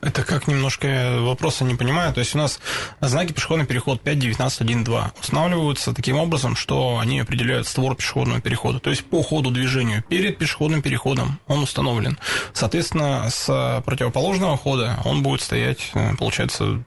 Это 0.00 0.22
как 0.22 0.46
немножко 0.46 1.18
вопроса 1.20 1.64
не 1.64 1.74
понимаю. 1.74 2.12
То 2.12 2.20
есть 2.20 2.34
у 2.34 2.38
нас 2.38 2.60
знаки 3.00 3.32
пешеходный 3.32 3.66
переход 3.66 4.00
5, 4.00 4.18
19, 4.18 4.60
1, 4.60 4.84
2 4.84 5.12
устанавливаются 5.20 5.92
таким 5.92 6.16
образом, 6.16 6.56
что 6.56 6.98
они 6.98 7.20
определяют 7.20 7.66
створ 7.66 7.94
пешеходного 7.96 8.40
перехода. 8.40 8.78
То 8.78 8.90
есть 8.90 9.04
по 9.04 9.22
ходу 9.22 9.50
движению 9.50 10.02
перед 10.02 10.38
пешеходным 10.38 10.82
переходом 10.82 11.40
он 11.46 11.60
установлен. 11.62 12.18
Соответственно, 12.52 13.28
с 13.30 13.82
противоположного 13.84 14.56
хода 14.56 14.98
он 15.04 15.22
будет 15.22 15.40
стоять, 15.40 15.90
э, 15.94 16.14
получается, 16.16 16.82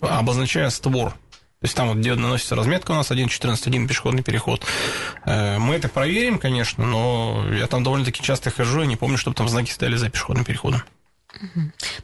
обозначая 0.00 0.70
створ. 0.70 1.14
То 1.60 1.64
есть 1.64 1.74
там 1.74 1.88
вот 1.88 1.96
где 1.96 2.14
наносится 2.14 2.54
разметка 2.54 2.90
у 2.90 2.94
нас 2.94 3.10
1.14.1 3.10 3.88
пешеходный 3.88 4.22
переход. 4.22 4.62
Э, 5.24 5.58
Мы 5.58 5.74
это 5.74 5.88
проверим, 5.88 6.38
конечно, 6.38 6.84
но 6.84 7.44
я 7.50 7.66
там 7.66 7.82
довольно-таки 7.82 8.22
часто 8.22 8.50
хожу 8.50 8.82
и 8.82 8.86
не 8.86 8.96
помню, 8.96 9.16
чтобы 9.16 9.36
там 9.36 9.48
знаки 9.48 9.70
стояли 9.70 9.96
за 9.96 10.10
пешеходным 10.10 10.44
переходом. 10.44 10.82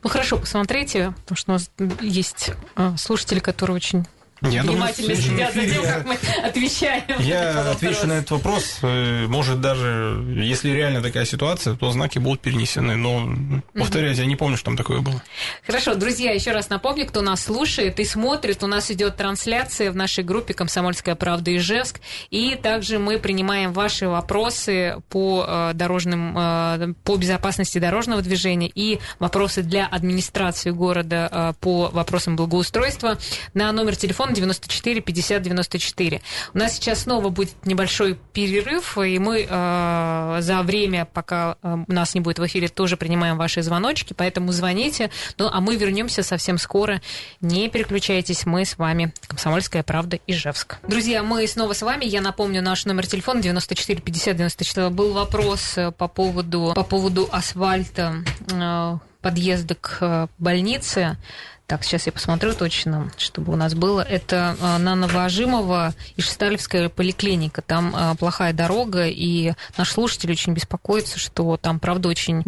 Ну 0.02 0.08
хорошо, 0.08 0.38
посмотрите, 0.38 1.14
потому 1.22 1.36
что 1.36 1.52
у 1.52 1.54
нас 1.54 1.70
есть 2.00 2.50
э, 2.76 2.94
слушатели, 2.96 3.38
которые 3.38 3.76
очень 3.76 4.06
Я 4.50 4.62
думаю, 4.62 4.92
внимательно 4.92 5.14
в 5.14 5.18
следят 5.18 5.54
за 5.54 5.60
эфире 5.60 5.72
тем, 5.74 5.84
как 5.84 6.06
мы 6.06 6.18
отвечаем. 6.42 7.04
Я 7.20 7.70
отвечу 7.70 8.06
на 8.06 8.14
этот 8.14 8.30
вопрос. 8.32 8.78
Э, 8.82 9.26
Может, 9.28 9.60
даже 9.60 10.24
если 10.36 10.70
реально 10.70 11.00
такая 11.00 11.24
ситуация, 11.24 11.74
то 11.76 11.90
знаки 11.92 12.18
будут 12.18 12.40
перенесены. 12.40 12.96
Но, 12.96 13.32
повторяюсь, 13.72 14.18
я 14.18 14.26
не 14.26 14.34
помню, 14.34 14.56
что 14.56 14.66
там 14.66 14.76
такое 14.76 15.00
было. 15.00 15.22
Хорошо, 15.64 15.94
друзья, 15.94 16.32
еще 16.32 16.52
раз 16.52 16.70
напомню, 16.70 17.06
кто 17.06 17.20
нас 17.20 17.44
слушает 17.44 18.00
и 18.00 18.04
смотрит, 18.04 18.64
у 18.64 18.66
нас 18.66 18.90
идет 18.90 19.16
трансляция 19.16 19.92
в 19.92 19.96
нашей 19.96 20.24
группе 20.24 20.54
«Комсомольская 20.54 21.14
правда» 21.14 21.56
Ижевск, 21.56 22.00
и 22.30 22.56
также 22.56 22.98
мы 22.98 23.18
принимаем 23.18 23.72
ваши 23.72 24.08
вопросы 24.08 24.96
по 25.08 25.44
э, 25.46 25.70
дорожным, 25.74 26.36
э, 26.36 26.94
по 27.04 27.16
безопасности 27.16 27.78
дорожного 27.78 28.22
движения 28.22 28.70
и 28.74 28.98
вопросы 29.20 29.62
для 29.62 29.86
администрации 29.86 30.70
города 30.70 31.54
по 31.60 31.90
вопросам 31.92 32.36
благоустройства 32.36 33.18
на 33.54 33.70
номер 33.72 33.96
телефона 33.96 34.31
94 34.34 35.00
50 35.00 35.42
94. 35.42 36.22
У 36.54 36.58
нас 36.58 36.74
сейчас 36.74 37.00
снова 37.00 37.28
будет 37.28 37.54
небольшой 37.64 38.18
перерыв, 38.32 38.98
и 38.98 39.18
мы 39.18 39.46
э, 39.48 40.36
за 40.40 40.62
время, 40.62 41.06
пока 41.12 41.56
э, 41.62 41.76
у 41.86 41.92
нас 41.92 42.14
не 42.14 42.20
будет 42.20 42.38
в 42.38 42.46
эфире, 42.46 42.68
тоже 42.68 42.96
принимаем 42.96 43.36
ваши 43.36 43.62
звоночки, 43.62 44.14
поэтому 44.14 44.52
звоните. 44.52 45.10
Ну, 45.38 45.48
а 45.52 45.60
мы 45.60 45.76
вернемся 45.76 46.22
совсем 46.22 46.58
скоро. 46.58 47.00
Не 47.40 47.68
переключайтесь, 47.68 48.46
мы 48.46 48.64
с 48.64 48.78
вами. 48.78 49.12
Комсомольская 49.26 49.82
правда, 49.82 50.18
Ижевск. 50.26 50.78
Друзья, 50.86 51.22
мы 51.22 51.46
снова 51.46 51.72
с 51.72 51.82
вами. 51.82 52.04
Я 52.04 52.20
напомню 52.20 52.62
наш 52.62 52.84
номер 52.84 53.06
телефона 53.06 53.42
94 53.42 54.00
50 54.00 54.36
94. 54.36 54.90
Был 54.90 55.12
вопрос 55.12 55.76
э, 55.76 55.90
по 55.92 56.08
поводу, 56.08 56.72
по 56.74 56.84
поводу 56.84 57.28
асфальта 57.30 58.16
э, 58.50 58.98
подъезда 59.20 59.74
к 59.74 59.98
э, 60.00 60.26
больнице. 60.38 61.16
Так, 61.72 61.84
сейчас 61.84 62.04
я 62.04 62.12
посмотрю 62.12 62.52
точно, 62.52 63.10
чтобы 63.16 63.54
у 63.54 63.56
нас 63.56 63.72
было. 63.72 64.02
Это 64.02 64.58
э, 64.60 64.76
на 64.76 64.94
Новоожимово 64.94 65.94
и 66.16 66.20
Шесталевская 66.20 66.90
поликлиника. 66.90 67.62
Там 67.62 67.96
э, 67.96 68.14
плохая 68.16 68.52
дорога, 68.52 69.06
и 69.06 69.54
наш 69.78 69.92
слушатель 69.92 70.30
очень 70.30 70.52
беспокоится, 70.52 71.18
что 71.18 71.56
там, 71.56 71.80
правда, 71.80 72.10
очень 72.10 72.42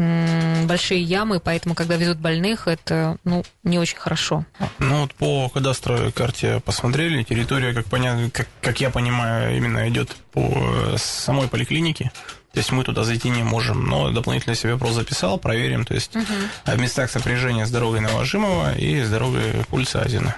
большие 0.67 1.01
ямы, 1.01 1.41
поэтому, 1.41 1.75
когда 1.75 1.97
везут 1.97 2.19
больных, 2.19 2.69
это, 2.69 3.17
ну, 3.25 3.45
не 3.63 3.79
очень 3.79 3.97
хорошо. 3.97 4.45
Ну, 4.79 5.01
вот 5.01 5.15
по 5.15 5.49
кадастровой 5.49 6.13
карте 6.13 6.61
посмотрели, 6.63 7.23
территория, 7.23 7.73
как, 7.73 7.87
понятно, 7.87 8.29
как, 8.29 8.49
как 8.61 8.83
я 8.83 8.91
понимаю, 8.91 9.57
именно 9.57 9.89
идет 9.89 10.15
по 10.33 10.41
э, 10.43 10.97
самой 10.99 11.49
поликлинике. 11.49 12.13
То 12.55 12.61
есть 12.61 12.71
мы 12.71 12.85
туда 12.85 13.03
зайти 13.03 13.31
не 13.31 13.43
можем, 13.43 13.85
но 13.87 14.11
дополнительно 14.11 14.55
себе 14.55 14.75
вопрос 14.75 14.95
записал, 14.95 15.39
проверим. 15.39 15.85
То 15.85 15.95
есть 15.95 16.13
в 16.65 16.81
местах 16.81 17.11
сопряжения 17.11 17.67
с 17.67 17.71
дорогой 17.71 18.01
Новожимова 18.01 18.77
и 18.79 19.03
с 19.03 19.11
дорогой 19.11 19.43
улице 19.73 19.97
Азина. 19.97 20.37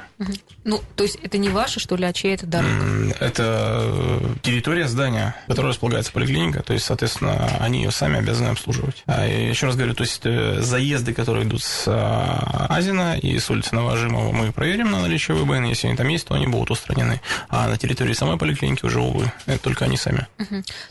Ну, 0.65 0.83
то 0.95 1.05
есть 1.05 1.17
это 1.23 1.37
не 1.37 1.51
ваша, 1.51 1.79
что 1.79 1.97
ли, 1.97 2.05
а 2.05 2.13
чья 2.13 2.35
это 2.35 2.47
дорога? 2.47 3.15
Это 3.21 3.83
э, 3.85 4.35
территория 4.43 4.89
здания, 4.89 5.37
в 5.45 5.49
которой 5.49 5.69
располагается 5.69 6.11
поликлиника, 6.11 6.63
то 6.63 6.73
есть, 6.73 6.87
соответственно, 6.87 7.51
они 7.61 7.83
ее 7.83 7.91
сами 7.91 8.19
обязаны 8.19 8.49
обслуживать. 8.49 9.03
А 9.07 9.27
еще 9.27 9.67
раз 9.67 9.77
говорю, 9.77 9.95
то 9.95 10.05
есть 10.05 10.21
э, 10.25 10.61
заезды, 10.63 11.13
которые 11.13 11.47
идут 11.47 11.63
с 11.63 11.85
а, 11.87 12.67
Азина 12.71 13.19
и 13.19 13.39
с 13.39 13.51
улицы 13.51 13.75
Новожимова, 13.75 14.33
мы 14.33 14.53
проверим 14.53 14.91
на 14.91 15.03
наличие 15.03 15.37
ВБН, 15.37 15.65
если 15.65 15.89
они 15.89 15.97
там 15.97 16.09
есть, 16.09 16.27
то 16.27 16.35
они 16.35 16.47
будут 16.47 16.71
устранены. 16.71 17.21
А 17.51 17.69
на 17.69 17.77
территории 17.77 18.15
самой 18.15 18.39
поликлиники 18.39 18.87
уже, 18.87 19.01
увы, 19.01 19.31
это 19.45 19.59
только 19.59 19.85
они 19.85 19.99
сами. 19.99 20.27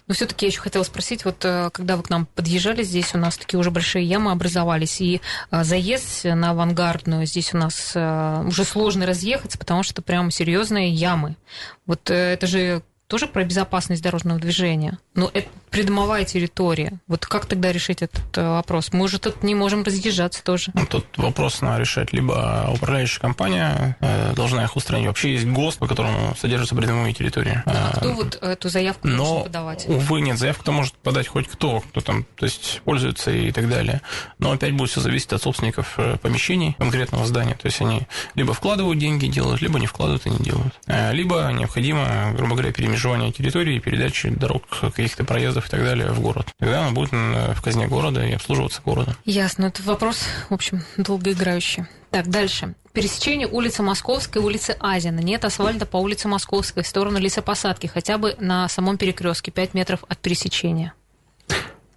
Но 0.07 0.13
все-таки 0.13 0.45
я 0.45 0.51
еще 0.51 0.61
хотела 0.61 0.83
спросить, 0.83 1.25
вот 1.25 1.43
э, 1.43 1.71
когда 1.73 1.97
вы 1.97 2.03
к 2.03 2.11
нам 2.11 2.27
подъезжали, 2.35 2.83
здесь 2.83 3.15
у 3.15 3.17
нас 3.17 3.37
такие 3.37 3.59
уже 3.59 3.71
большие 3.71 4.05
ямы 4.05 4.31
образовались, 4.31 5.01
и 5.01 5.21
э, 5.49 5.63
заезд 5.63 6.25
на 6.25 6.51
авангардную 6.51 7.25
здесь 7.25 7.53
у 7.53 7.57
нас 7.57 7.95
уже 7.95 8.63
сложно 8.63 9.05
разъехаться, 9.15 9.57
потому 9.57 9.83
что 9.83 10.01
прям 10.01 10.29
серьезные 10.29 10.89
ямы. 10.89 11.35
Вот 11.85 12.09
э, 12.11 12.33
это 12.33 12.45
же 12.47 12.83
тоже 13.07 13.27
про 13.27 13.43
безопасность 13.43 14.01
дорожного 14.01 14.39
движения. 14.39 14.97
Но 15.13 15.29
это 15.33 15.47
придомовая 15.69 16.25
территория. 16.25 16.99
Вот 17.07 17.25
как 17.25 17.45
тогда 17.45 17.71
решить 17.71 18.01
этот 18.01 18.23
э, 18.37 18.47
вопрос? 18.49 18.91
Мы 18.93 19.03
уже 19.05 19.19
тут 19.19 19.43
не 19.43 19.53
можем 19.55 19.83
разъезжаться 19.83 20.43
тоже. 20.43 20.71
Ну, 20.73 20.85
Тут 20.85 21.05
вопрос 21.17 21.61
надо 21.61 21.81
решать 21.81 22.13
либо 22.13 22.69
управляющая 22.73 23.19
компания 23.19 23.97
э, 23.99 24.33
должна 24.35 24.63
их 24.63 24.75
устранить. 24.75 25.07
Вообще 25.07 25.33
есть 25.33 25.45
ГОСТ, 25.45 25.79
по 25.79 25.87
которому 25.87 26.35
содержатся 26.39 26.75
придомовые 26.75 27.13
территории. 27.13 27.61
А 27.65 27.91
Э, 27.93 27.97
кто 27.97 28.13
вот 28.13 28.35
эту 28.41 28.69
заявку 28.69 29.07
должен 29.07 29.25
Но, 29.25 29.43
подавать? 29.43 29.85
увы, 29.87 30.21
нет, 30.21 30.37
заявку-то 30.39 30.71
может 30.71 30.93
подать 30.95 31.27
хоть 31.27 31.47
кто, 31.47 31.81
кто 31.81 32.01
там, 32.01 32.25
то 32.35 32.45
есть, 32.45 32.81
пользуется 32.85 33.31
и 33.31 33.51
так 33.51 33.69
далее. 33.69 34.01
Но 34.39 34.51
опять 34.51 34.73
будет 34.73 34.89
все 34.89 35.01
зависеть 35.01 35.33
от 35.33 35.41
собственников 35.41 35.93
э, 35.97 36.17
помещений 36.21 36.73
конкретного 36.79 37.25
здания. 37.25 37.55
То 37.55 37.67
есть, 37.67 37.81
они 37.81 38.07
либо 38.35 38.53
вкладывают 38.53 38.97
деньги, 38.99 39.27
делают, 39.27 39.61
либо 39.61 39.79
не 39.79 39.87
вкладывают 39.87 40.25
и 40.25 40.29
не 40.29 40.37
делают. 40.39 40.73
Э, 40.87 41.13
Либо 41.13 41.49
необходимо, 41.51 42.31
грубо 42.35 42.53
говоря, 42.53 42.71
перемежевание 42.95 43.31
территории, 43.31 43.79
передачи 43.79 44.29
дорог, 44.29 44.63
каких-то 44.69 45.25
проездов 45.25 45.67
и 45.67 45.69
так 45.69 45.83
далее 45.83 46.11
в 46.11 46.21
город. 46.21 46.47
Тогда 46.57 46.81
она 46.81 46.91
будет 46.91 47.11
м, 47.11 47.53
в 47.53 47.61
казне 47.61 47.87
города 47.87 48.25
и 48.25 48.33
обслуживаться 48.33 48.81
городом. 48.83 49.15
Ясно. 49.25 49.65
Это 49.65 49.83
вопрос, 49.83 50.23
в 50.49 50.53
общем, 50.53 50.83
долгоиграющий. 50.97 51.85
Так, 52.11 52.29
дальше. 52.29 52.73
Пересечение 52.93 53.47
улицы 53.47 53.83
Московской 53.83 54.41
и 54.41 54.45
улицы 54.45 54.77
Азина. 54.79 55.19
Нет 55.19 55.43
асфальта 55.43 55.85
по 55.85 55.97
улице 55.97 56.29
Московской 56.29 56.83
в 56.83 56.87
сторону 56.87 57.19
лесопосадки, 57.19 57.87
хотя 57.87 58.17
бы 58.17 58.35
на 58.39 58.69
самом 58.69 58.97
перекрестке 58.97 59.51
5 59.51 59.73
метров 59.73 60.03
от 60.07 60.17
пересечения. 60.19 60.93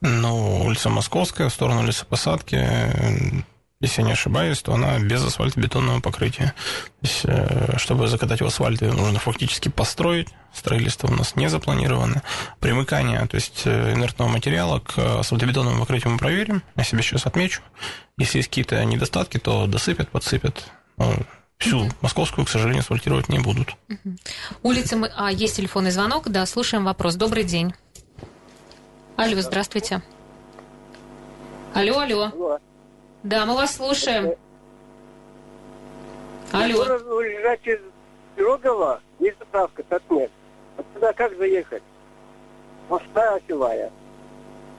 Ну, 0.00 0.64
улица 0.64 0.90
Московская, 0.90 1.48
в 1.48 1.52
сторону 1.52 1.84
лесопосадки, 1.86 2.56
э, 2.56 3.42
если 3.80 4.02
я 4.02 4.06
не 4.08 4.12
ошибаюсь, 4.12 4.60
то 4.60 4.74
она 4.74 4.98
без 4.98 5.24
асфальтобетонного 5.24 6.00
покрытия. 6.00 6.54
То 7.00 7.06
есть, 7.06 7.20
э, 7.24 7.76
чтобы 7.78 8.08
закатать 8.08 8.40
в 8.40 8.46
асфальт, 8.46 8.82
ее 8.82 8.92
нужно 8.92 9.20
фактически 9.20 9.68
построить. 9.68 10.28
Строительство 10.52 11.06
у 11.06 11.12
нас 11.12 11.36
не 11.36 11.48
запланировано. 11.48 12.22
Примыкание, 12.58 13.24
то 13.26 13.36
есть 13.36 13.62
э, 13.66 13.94
инертного 13.94 14.28
материала 14.28 14.80
к 14.80 15.20
асфальтобетонному 15.20 15.78
покрытию 15.78 16.12
мы 16.12 16.18
проверим. 16.18 16.62
Я 16.74 16.82
себе 16.82 17.02
сейчас 17.02 17.26
отмечу. 17.26 17.62
Если 18.16 18.38
есть 18.38 18.48
какие-то 18.48 18.84
недостатки, 18.84 19.38
то 19.38 19.66
досыпят, 19.66 20.08
подсыпят. 20.08 20.64
Ну, 20.96 21.14
Всю 21.58 21.88
московскую, 22.02 22.46
к 22.46 22.48
сожалению, 22.48 22.82
асфальтировать 22.82 23.28
не 23.28 23.40
будут. 23.40 23.74
Улица... 24.62 24.96
Мы... 24.96 25.10
А, 25.16 25.30
есть 25.32 25.56
телефонный 25.56 25.90
звонок. 25.90 26.28
Да, 26.28 26.46
слушаем 26.46 26.84
вопрос. 26.84 27.16
Добрый 27.16 27.42
день. 27.42 27.74
Алло, 29.16 29.40
здравствуйте. 29.40 30.00
Алло, 31.74 31.98
алло. 31.98 32.30
Алло. 32.32 32.58
Да, 33.22 33.46
мы 33.46 33.54
вас 33.54 33.74
слушаем. 33.74 34.34
Алло. 36.52 36.84
Скоро 36.84 36.98
уезжать 37.14 37.66
из 37.66 37.80
Пирогова, 38.36 39.00
есть 39.18 39.38
заправка, 39.38 39.82
так 39.82 40.02
нет. 40.08 40.30
А 40.76 40.82
туда 40.94 41.12
как 41.12 41.36
заехать? 41.36 41.82
Моста 42.88 43.34
осевая. 43.34 43.90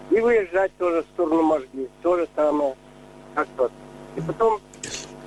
И 0.10 0.20
выезжать 0.20 0.76
тоже 0.78 1.04
в 1.04 1.06
сторону 1.14 1.44
Можги. 1.44 1.90
То 2.02 2.16
же 2.16 2.28
самое. 2.36 2.76
Как 3.36 3.48
тот. 3.58 3.72
И 4.16 4.22
потом 4.22 4.60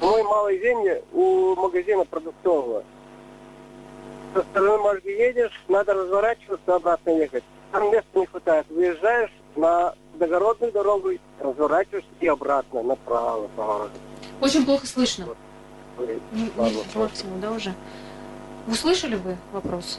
мой 0.01 0.23
малый 0.23 0.57
Вене 0.57 1.03
у 1.13 1.55
магазина 1.55 2.05
продуктового. 2.07 2.83
Со 4.35 4.41
стороны 4.41 4.79
Можги 4.79 5.11
едешь, 5.11 5.63
надо 5.69 5.93
разворачиваться, 5.93 6.75
обратно 6.75 7.11
ехать. 7.11 7.45
Там 7.71 7.93
места 7.93 8.19
не 8.19 8.27
хватает. 8.27 8.67
Выезжаешь 8.71 9.31
на 9.57 9.95
догородную 10.19 10.73
дорогу, 10.73 11.11
разворачиваешься 11.41 12.11
и 12.21 12.27
обратно, 12.27 12.83
направо 12.83 13.49
городу. 13.57 13.91
Очень 14.41 14.65
плохо 14.65 14.87
слышно. 14.87 15.29
Ой, 15.99 16.21
Не- 16.33 16.43
не- 16.43 16.99
максимум, 16.99 17.41
да, 17.41 17.51
уже? 17.51 17.75
Услышали 18.67 19.17
вы 19.17 19.37
вопрос? 19.53 19.99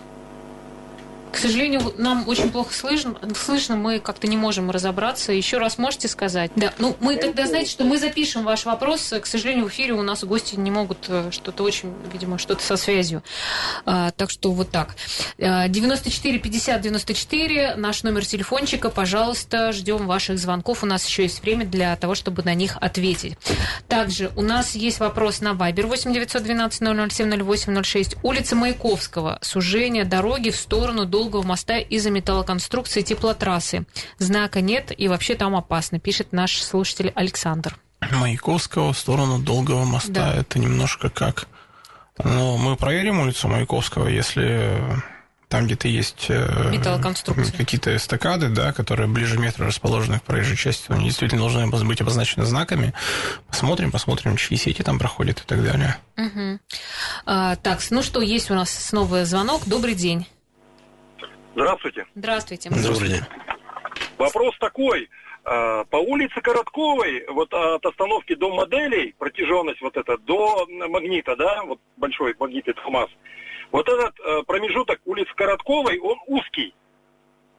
К 1.34 1.38
сожалению, 1.38 1.94
нам 1.98 2.28
очень 2.28 2.52
плохо 2.52 2.72
слышно, 2.72 3.16
слышно, 3.36 3.76
мы 3.76 4.00
как-то 4.00 4.28
не 4.28 4.38
можем 4.38 4.70
разобраться. 4.70 5.34
Еще 5.34 5.58
раз 5.58 5.80
можете 5.80 6.08
сказать? 6.08 6.52
Да, 6.56 6.72
ну 6.78 6.96
мы 7.00 7.16
тогда, 7.16 7.48
знаете, 7.48 7.72
что 7.72 7.84
мы 7.84 7.98
запишем 7.98 8.44
ваш 8.44 8.66
вопрос. 8.66 9.12
К 9.20 9.26
сожалению, 9.26 9.66
в 9.66 9.70
эфире 9.70 9.94
у 9.94 10.04
нас 10.04 10.24
гости 10.24 10.56
не 10.56 10.70
могут 10.70 11.06
э, 11.10 11.32
что-то 11.32 11.64
очень, 11.64 11.92
видимо, 12.14 12.38
что-то 12.38 12.64
со 12.64 12.78
связью. 12.78 13.24
А, 13.84 14.12
так 14.12 14.30
что 14.30 14.52
вот 14.52 14.70
так. 14.70 14.96
А, 15.40 15.68
94 15.68 16.38
50 16.38 16.82
94, 16.82 17.76
наш 17.78 18.04
номер 18.04 18.28
телефончика, 18.28 18.92
пожалуйста, 18.92 19.72
ждем 19.72 20.06
ваших 20.06 20.38
звонков. 20.38 20.84
У 20.84 20.86
нас 20.86 21.04
еще 21.08 21.24
есть 21.24 21.42
время 21.42 21.66
для 21.66 21.96
того, 21.96 22.14
чтобы 22.14 22.44
на 22.44 22.54
них 22.54 22.78
ответить. 22.80 23.40
Также 23.88 24.32
у 24.36 24.44
нас 24.44 24.76
есть 24.76 25.00
вопрос 25.00 25.42
на 25.42 25.54
Вайбер 25.54 25.88
8 25.88 26.14
912 26.14 27.12
007 27.12 27.44
08 27.44 27.84
06. 27.84 28.18
Улица 28.22 28.56
Маяковского. 28.56 29.40
Сужение 29.42 30.06
дороги 30.06 30.52
в 30.52 30.56
сторону 30.56 31.08
Долгого 31.24 31.44
моста 31.44 31.78
из-за 31.78 32.10
металлоконструкции 32.10 33.02
теплотрассы. 33.02 33.86
Знака 34.18 34.60
нет 34.60 34.92
и 34.96 35.08
вообще 35.08 35.36
там 35.36 35.56
опасно, 35.56 35.98
пишет 35.98 36.34
наш 36.34 36.62
слушатель 36.62 37.14
Александр. 37.16 37.78
Маяковского 38.12 38.92
в 38.92 38.98
сторону 38.98 39.40
Долгого 39.40 39.86
моста. 39.86 40.12
Да. 40.12 40.36
Это 40.36 40.60
немножко 40.60 41.10
как... 41.10 41.48
Но 42.22 42.58
мы 42.58 42.76
проверим 42.76 43.22
улицу 43.22 43.48
Маяковского, 43.48 44.08
если 44.10 45.02
там 45.48 45.66
где-то 45.66 45.88
есть 45.88 46.26
э, 46.28 46.74
какие-то 47.58 47.96
эстакады, 47.96 48.50
да, 48.50 48.74
которые 48.74 49.08
ближе 49.08 49.38
метра 49.38 49.66
расположены 49.66 50.20
к 50.20 50.24
проезжей 50.24 50.58
части, 50.58 50.92
они 50.92 51.06
действительно 51.06 51.42
должны 51.42 51.68
быть 51.86 52.02
обозначены 52.02 52.44
знаками. 52.46 52.94
Посмотрим, 53.48 53.92
посмотрим, 53.92 54.36
чьи 54.36 54.58
сети 54.58 54.84
там 54.84 55.00
проходят 55.00 55.40
и 55.40 55.44
так 55.46 55.64
далее. 55.64 55.96
Мгм. 56.18 56.60
А, 57.26 57.56
так, 57.56 57.80
ну 57.92 58.04
что, 58.04 58.22
есть 58.22 58.52
у 58.52 58.56
нас 58.56 58.70
снова 58.70 59.24
звонок. 59.26 59.62
Добрый 59.66 59.96
день. 59.96 60.28
Здравствуйте. 61.56 62.08
Здравствуйте. 62.16 62.70
Добрый 62.70 63.10
день. 63.10 63.22
Вопрос 64.18 64.58
такой. 64.60 65.10
А, 65.46 65.84
По 65.86 65.98
улице 65.98 66.42
Коротковой, 66.42 67.26
вот 67.28 67.54
от 67.54 67.86
остановки 67.86 68.34
до 68.34 68.54
моделей, 68.54 69.14
протяженность 69.18 69.82
вот 69.82 69.96
эта, 69.98 70.18
до 70.18 70.66
магнита, 70.68 71.36
да, 71.36 71.64
вот 71.66 71.80
большой 71.98 72.36
магнит 72.40 72.66
ХАМАС, 72.80 73.10
вот 73.72 73.88
этот 73.90 74.20
э, 74.20 74.44
промежуток 74.48 75.02
улицы 75.06 75.34
Коротковой, 75.36 76.00
он 76.00 76.18
узкий. 76.28 76.74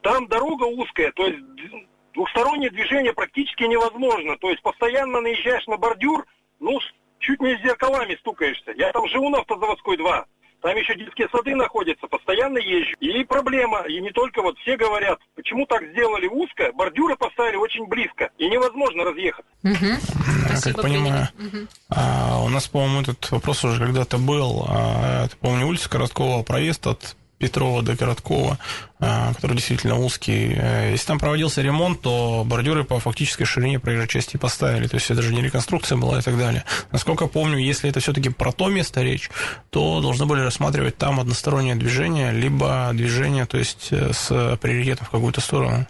Там 0.01 0.27
дорога 0.27 0.63
узкая, 0.63 1.11
то 1.11 1.27
есть 1.27 1.39
двухстороннее 2.13 2.71
движение 2.71 3.13
практически 3.13 3.63
невозможно. 3.63 4.37
То 4.37 4.49
есть 4.49 4.61
постоянно 4.61 5.21
наезжаешь 5.21 5.67
на 5.67 5.77
бордюр, 5.77 6.25
ну, 6.59 6.79
чуть 7.19 7.41
не 7.41 7.57
с 7.57 7.61
зеркалами 7.61 8.15
стукаешься. 8.15 8.71
Я 8.71 8.91
там 8.91 9.07
живу 9.09 9.29
на 9.29 9.39
автозаводской 9.39 9.97
2. 9.97 10.25
Там 10.65 10.75
еще 10.77 10.95
детские 10.95 11.29
сады 11.29 11.53
находятся, 11.53 12.07
постоянно 12.07 12.57
езжу. 12.57 12.95
И 12.99 13.23
проблема, 13.23 13.81
и 13.81 14.01
не 14.01 14.09
только 14.09 14.41
вот 14.41 14.57
все 14.57 14.75
говорят, 14.75 15.19
почему 15.35 15.67
так 15.67 15.83
сделали 15.91 16.25
узко, 16.25 16.71
бордюры 16.73 17.15
поставили 17.15 17.57
очень 17.57 17.85
близко, 17.85 18.31
и 18.39 18.49
невозможно 18.49 19.03
разъехать. 19.03 19.45
Спасибо, 20.47 20.81
как 20.81 20.85
понимаю. 20.85 21.29
Мгм. 21.37 21.67
а, 21.89 22.41
у 22.43 22.49
нас, 22.49 22.67
по-моему, 22.67 23.01
этот 23.01 23.29
вопрос 23.29 23.63
уже 23.63 23.79
когда-то 23.79 24.17
был. 24.17 24.65
А, 24.67 25.25
это, 25.25 25.37
помню, 25.37 25.67
улица 25.67 25.87
Короткова, 25.87 26.41
проезд 26.41 26.87
от 26.87 27.15
Петрова 27.37 27.81
до 27.81 27.97
Короткова, 27.97 28.57
а, 28.99 29.33
который 29.33 29.55
действительно 29.55 29.97
узкий. 29.97 30.53
Э, 30.55 30.91
Если 30.91 31.05
там 31.05 31.19
проводился 31.19 31.61
ремонт, 31.61 32.01
то 32.01 32.43
бордюры 32.45 32.83
по 32.83 32.99
фактической 32.99 33.45
ширине 33.45 33.79
проезжей 33.79 34.07
части 34.07 34.37
поставили. 34.37 34.87
То 34.87 34.95
есть 34.95 35.11
это 35.11 35.21
же 35.21 35.33
не 35.33 35.41
реконструкция 35.41 35.97
была 35.97 36.19
и 36.19 36.21
так 36.21 36.37
далее. 36.37 36.63
Насколько 36.91 37.27
помню, 37.27 37.57
если 37.57 37.89
это 37.89 37.99
все-таки 37.99 38.29
про 38.29 38.51
то 38.51 38.69
место 38.69 39.01
речь, 39.01 39.29
то 39.69 40.01
должны 40.01 40.25
были 40.25 40.41
рассматривать 40.41 40.97
там 40.97 41.19
одностороннее 41.19 41.75
движение, 41.75 42.31
либо 42.31 42.91
движение, 42.93 43.45
то 43.45 43.57
есть 43.57 43.89
э, 43.91 44.13
с 44.13 44.57
приоритетом 44.61 45.05
в 45.07 45.09
какую-то 45.09 45.41
сторону. 45.41 45.87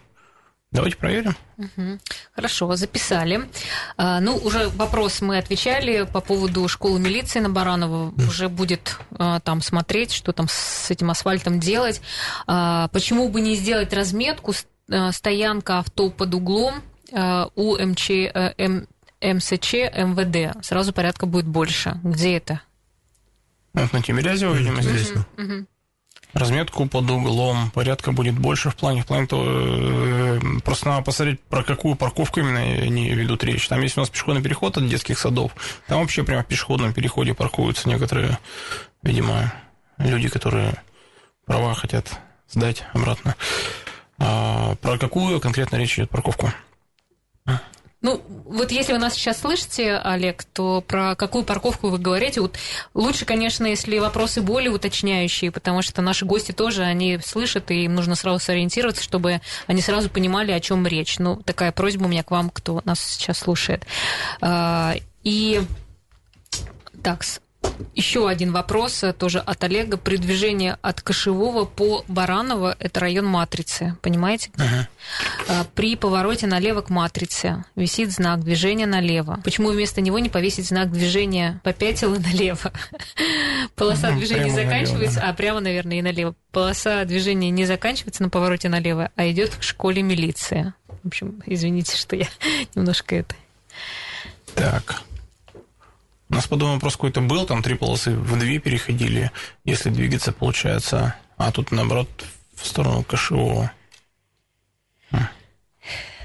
Давайте 0.75 0.97
проверим. 0.97 1.35
Мгм. 1.57 1.99
Хорошо, 2.33 2.75
записали. 2.75 3.49
А, 3.95 4.19
ну, 4.19 4.35
уже 4.35 4.67
вопрос 4.69 5.21
мы 5.21 5.38
отвечали 5.38 6.03
по 6.03 6.19
поводу 6.19 6.67
школы 6.67 6.99
милиции 6.99 7.39
на 7.39 7.49
Баранова. 7.49 8.13
Уже 8.27 8.49
будет 8.49 8.97
а, 9.17 9.39
там 9.39 9.61
смотреть, 9.61 10.11
что 10.11 10.33
там 10.33 10.47
с 10.49 10.91
этим 10.91 11.09
асфальтом 11.09 11.59
делать. 11.61 12.01
А, 12.45 12.89
почему 12.89 13.29
бы 13.29 13.39
не 13.39 13.55
сделать 13.55 13.93
разметку 13.93 14.53
а, 14.91 15.11
стоянка 15.13 15.79
авто 15.79 16.09
под 16.09 16.33
углом 16.33 16.75
а, 17.13 17.47
у 17.55 17.77
МЧ, 17.77 18.09
э, 18.09 18.53
М- 18.57 18.88
МСЧ 19.21 19.73
МВД? 19.73 20.61
Сразу 20.65 20.91
порядка 20.91 21.25
будет 21.25 21.47
больше. 21.47 21.99
Где 22.03 22.38
это? 22.38 22.61
Вот 23.73 23.93
на 23.93 24.01
Тимирязева, 24.01 24.53
видимо, 24.53 24.81
здесь. 24.81 25.11
Мгм. 25.38 25.67
Разметку 26.36 26.86
под 26.86 27.10
углом, 27.10 27.71
порядка 27.71 28.12
будет 28.12 28.38
больше 28.38 28.69
в 28.69 28.76
плане, 28.76 29.02
в 29.02 29.06
плане 29.06 29.26
то, 29.26 29.41
э, 29.48 30.39
просто 30.63 30.89
надо 30.89 31.04
посмотреть, 31.04 31.39
про 31.41 31.63
какую 31.63 31.95
парковку 31.95 32.41
именно 32.41 32.60
они 32.60 33.10
ведут 33.10 33.43
речь. 33.45 33.67
Там 33.69 33.82
есть 33.82 33.98
у 33.98 34.02
нас 34.02 34.10
пешеходный 34.10 34.43
переход 34.43 34.78
от 34.78 34.88
детских 34.88 35.17
садов, 35.17 35.54
там 35.88 36.02
вообще 36.02 36.24
прямо 36.24 36.43
в 36.43 36.48
пешеходном 36.48 36.93
переходе 36.93 37.34
паркуются 37.34 37.88
некоторые, 37.88 38.38
видимо, 39.02 39.54
люди, 39.98 40.28
которые 40.28 40.76
права 41.45 41.74
хотят 41.74 42.19
сдать 42.50 42.84
обратно. 42.93 43.36
А 44.19 44.76
про 44.76 44.98
какую 44.98 45.39
конкретно 45.39 45.78
речь 45.78 45.98
идет 45.98 46.10
парковку? 46.10 46.52
Ну, 48.06 48.22
вот 48.46 48.70
если 48.70 48.94
вы 48.94 49.00
нас 49.00 49.15
сейчас 49.15 49.39
слышите, 49.39 49.96
Олег, 49.96 50.44
то 50.44 50.82
про 50.88 51.15
какую 51.15 51.44
парковку 51.44 51.89
вы 51.89 51.98
говорите? 51.98 52.39
Вот 52.39 52.56
лучше, 52.94 53.26
конечно, 53.26 53.65
если 53.65 53.98
вопросы 53.98 54.41
более 54.44 54.70
уточняющие, 54.70 55.50
потому 55.50 55.82
что 55.82 56.04
наши 56.04 56.24
гости 56.24 56.52
тоже, 56.52 56.84
они 56.84 57.18
слышат, 57.18 57.72
и 57.72 57.86
им 57.86 57.96
нужно 57.96 58.13
сразу 58.13 58.38
сориентироваться, 58.38 59.02
чтобы 59.02 59.41
они 59.65 59.82
сразу 59.82 60.12
понимали, 60.12 60.52
о 60.52 60.60
чем 60.60 60.86
речь. 60.86 61.18
Ну, 61.18 61.38
такая 61.38 61.72
просьба 61.72 62.04
у 62.06 62.08
меня 62.08 62.22
к 62.22 62.30
вам, 62.30 62.52
кто 62.52 62.80
нас 62.86 63.00
сейчас 63.02 63.39
слушает. 63.39 63.88
А, 64.39 64.94
И 65.24 65.63
так, 67.02 67.24
с- 67.24 67.41
еще 67.95 68.28
один 68.28 68.51
вопрос 68.51 69.04
э, 69.04 69.13
тоже 69.13 69.39
от 69.39 69.63
Олега. 69.63 69.97
При 69.97 70.17
движении 70.17 70.75
от 70.82 71.01
Кошевого 71.01 71.65
по 71.65 72.04
Бараново, 72.08 72.75
это 72.80 72.99
район 72.99 73.25
Матрицы, 73.25 73.95
понимаете? 74.01 74.51
А, 75.47 75.65
При 75.75 75.95
повороте 75.95 76.47
налево 76.47 76.82
к 76.82 76.89
матрице 76.89 77.63
висит 77.75 78.12
знак 78.12 78.43
движения 78.43 78.86
налево. 78.86 79.39
Почему 79.43 79.69
вместо 79.69 80.01
него 80.01 80.19
не 80.19 80.30
повесить 80.30 80.67
знак 80.67 80.91
движения 80.91 81.62
попятил 81.63 82.13
и 82.15 82.19
налево? 82.19 82.71
Полоса 83.75 84.10
Мгм, 84.10 84.19
движения 84.19 84.43
прямо 84.43 84.56
налево, 84.56 84.71
заканчивается, 84.71 85.19
да. 85.21 85.30
а 85.30 85.34
прямо, 85.34 85.60
наверное, 85.60 85.99
и 85.99 86.01
налево. 86.01 86.36
Полоса 86.51 87.06
движения 87.06 87.49
не 87.49 87.65
заканчивается 87.65 88.23
на 88.23 88.30
повороте 88.30 88.69
налево, 88.69 89.12
а 89.15 89.30
идет 89.30 89.56
к 89.56 89.63
школе 89.63 90.01
милиции. 90.01 90.73
В 91.04 91.08
общем, 91.08 91.41
извините, 91.45 91.95
что 91.97 92.15
я 92.15 92.28
немножко 92.75 93.15
это... 93.15 93.36
Так. 94.56 95.01
У 96.29 96.33
нас 96.33 96.47
подобный 96.47 96.75
вопрос 96.75 96.93
какой-то 96.95 97.21
был, 97.21 97.45
там 97.45 97.61
три 97.61 97.75
полосы 97.75 98.11
в 98.11 98.38
две 98.39 98.59
переходили, 98.59 99.31
если 99.63 99.89
двигаться, 99.89 100.31
получается, 100.31 101.15
а 101.38 101.51
тут, 101.51 101.71
наоборот, 101.71 102.09
в 102.55 102.65
сторону 102.65 103.03
Кашевого. 103.03 103.71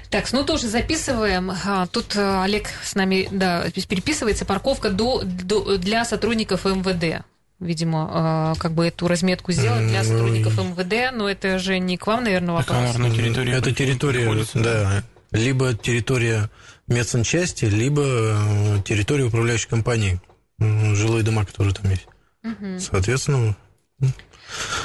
Так, 0.09 0.31
ну 0.33 0.43
тоже 0.43 0.67
записываем. 0.67 1.51
А, 1.65 1.87
Тут 1.87 2.17
э, 2.17 2.41
Олег 2.43 2.67
с 2.83 2.95
нами, 2.95 3.29
да, 3.31 3.65
переписывается. 3.87 4.43
Парковка 4.43 4.89
до, 4.89 5.21
до- 5.23 5.77
для 5.77 6.03
сотрудников 6.03 6.65
МВД. 6.65 7.23
Видимо, 7.61 8.53
э, 8.57 8.59
как 8.59 8.73
бы 8.73 8.87
эту 8.87 9.07
разметку 9.07 9.53
сделать 9.53 9.87
для 9.87 10.03
Ну, 10.03 10.09
сотрудников 10.09 10.57
МВД, 10.57 11.15
но 11.15 11.29
это 11.29 11.59
же 11.59 11.79
не 11.79 11.95
к 11.95 12.07
вам, 12.07 12.25
наверное, 12.25 12.55
вопрос. 12.55 12.77
наверное, 12.77 13.11
территория... 13.11 13.53
Это 13.53 13.71
территория, 13.73 14.45
да, 14.55 15.03
либо 15.31 15.73
территория 15.75 16.49
медсанчасти, 16.91 17.65
либо 17.65 18.03
э, 18.05 18.81
территория 18.85 19.23
управляющей 19.25 19.67
компании, 19.69 20.19
жилые 20.59 21.23
дома, 21.23 21.45
которые 21.45 21.73
там 21.73 21.89
есть. 21.89 22.07
Мгм. 22.43 22.79
Соответственно, 22.79 23.55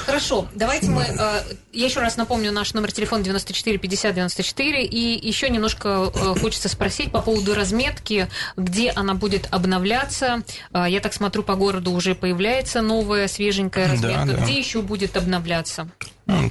Хорошо, 0.05 0.47
давайте 0.55 0.89
мы... 0.89 1.01
э, 1.03 1.41
Я 1.73 1.85
еще 1.87 1.99
раз 1.99 2.15
напомню, 2.15 2.53
наш 2.53 2.73
номер 2.73 2.91
телефона 2.93 3.21
94 3.23 3.77
50 3.77 4.15
94. 4.15 4.85
И 4.85 5.27
еще 5.27 5.49
немножко 5.49 6.09
э, 6.15 6.39
хочется 6.39 6.69
спросить 6.69 7.11
по 7.11 7.21
поводу 7.21 7.53
разметки, 7.53 8.29
где 8.55 8.91
она 8.91 9.13
будет 9.13 9.47
обновляться. 9.51 10.43
Э, 10.71 10.85
Я 10.87 11.01
так 11.01 11.13
смотрю, 11.13 11.43
по 11.43 11.55
городу 11.55 11.91
уже 11.91 12.15
появляется 12.15 12.81
новая 12.81 13.27
свеженькая 13.27 13.87
Да, 13.87 13.91
разметка. 13.93 14.25
да. 14.37 14.43
Где 14.45 14.57
еще 14.57 14.81
будет 14.81 15.17
обновляться? 15.17 15.89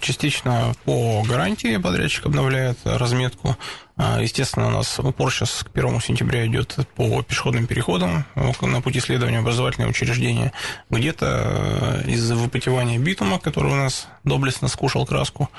Частично 0.01 0.75
по 0.85 1.23
гарантии 1.23 1.77
подрядчик 1.77 2.27
обновляет 2.27 2.79
разметку. 2.85 3.57
А, 3.99 4.21
Естественно, 4.21 4.69
у 4.69 4.71
нас 4.71 4.99
упор 4.99 5.31
сейчас 5.33 5.65
к 5.65 5.77
1 5.77 6.01
сентября 6.01 6.47
идет 6.47 6.77
по 6.95 7.23
пешеходным 7.23 7.67
переходам 7.67 8.25
на 8.35 8.81
пути 8.81 8.99
исследования 9.01 9.39
образовательные 9.39 9.91
учреждения. 9.91 10.53
Где-то 10.89 12.03
э, 12.05 12.11
из-за 12.11 12.37
выпотевания 12.37 12.99
битума, 12.99 13.39
который 13.39 13.73
у 13.73 13.77
нас 13.77 14.09
доблестно 14.25 14.69
скушал 14.69 15.07
краску, 15.07 15.51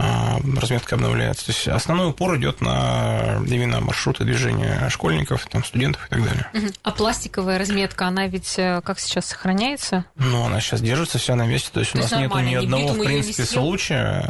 разметка 0.00 0.94
обновляется. 0.96 1.46
То 1.46 1.52
есть 1.52 1.68
основной 1.68 2.10
упор 2.10 2.36
идет 2.36 2.60
на 2.60 3.40
именно 3.46 3.80
маршруты 3.80 4.24
движения 4.24 4.88
школьников, 4.88 5.46
там, 5.46 5.64
студентов 5.64 6.06
и 6.06 6.10
так 6.10 6.24
далее. 6.24 6.46
А 6.82 6.90
пластиковая 6.90 7.58
разметка, 7.58 8.06
она 8.06 8.26
ведь 8.26 8.54
э, 8.58 8.80
как 8.84 8.98
сейчас 8.98 9.26
сохраняется? 9.26 10.04
Ну, 10.16 10.44
она 10.44 10.60
сейчас 10.60 10.80
держится 10.80 11.18
вся 11.18 11.34
на 11.34 11.46
месте, 11.46 11.70
то 11.72 11.80
есть 11.80 11.92
То 11.92 11.98
у 11.98 12.02
нас 12.02 12.10
нормально, 12.10 12.48
ни 12.48 12.54
одного, 12.54 12.88
в 12.88 13.04
принципе, 13.04 13.44
случая, 13.44 14.24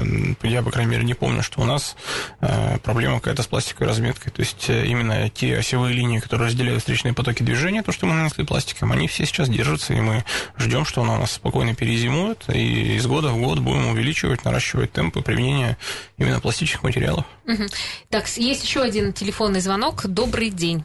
э, 0.00 0.34
я, 0.42 0.62
по 0.62 0.70
крайней 0.70 0.90
мере, 0.90 1.04
не 1.04 1.14
помню, 1.14 1.42
что 1.42 1.60
у 1.60 1.64
нас 1.64 1.96
э, 2.40 2.78
проблема 2.78 3.20
какая-то 3.20 3.42
с 3.42 3.46
пластиковой 3.46 3.88
разметкой, 3.88 4.32
то 4.32 4.40
есть 4.40 4.68
именно 4.68 5.28
те 5.30 5.58
осевые 5.58 5.94
линии, 5.94 6.18
которые 6.18 6.48
разделяют 6.48 6.80
встречные 6.80 7.14
потоки 7.14 7.42
движения, 7.42 7.82
то, 7.82 7.92
что 7.92 8.06
мы 8.06 8.14
нанесли 8.14 8.44
пластиком, 8.44 8.92
они 8.92 9.08
все 9.08 9.26
сейчас 9.26 9.48
держатся, 9.48 9.94
и 9.94 10.00
мы 10.00 10.24
ждем, 10.58 10.84
что 10.84 11.02
она 11.02 11.14
у 11.14 11.18
нас 11.18 11.32
спокойно 11.32 11.74
перезимует, 11.74 12.44
и 12.48 12.96
из 12.96 13.06
года 13.06 13.28
в 13.28 13.38
год 13.38 13.60
будем 13.60 13.88
увеличивать, 13.88 14.44
наращивать 14.44 14.92
темпы 15.04 15.22
применения 15.22 15.76
именно 16.18 16.40
пластичных 16.40 16.82
материалов. 16.82 17.24
Мгм. 17.44 17.66
Так, 18.10 18.28
есть 18.36 18.64
еще 18.64 18.80
один 18.82 19.12
телефонный 19.12 19.60
звонок. 19.60 20.06
Добрый 20.06 20.50
день. 20.50 20.84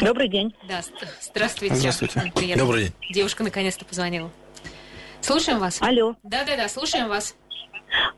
Добрый 0.00 0.28
день. 0.28 0.54
Да, 0.68 0.82
ст- 0.82 0.92
здравствуйте. 1.22 1.74
Здравствуйте. 1.76 2.32
Приятно. 2.34 2.64
Добрый 2.64 2.82
день. 2.84 2.92
Девушка 3.12 3.42
наконец-то 3.44 3.84
позвонила. 3.84 4.30
Слушаем 5.20 5.58
вас. 5.58 5.80
Алло. 5.80 6.16
Да-да-да, 6.22 6.68
слушаем 6.68 7.08
вас. 7.08 7.34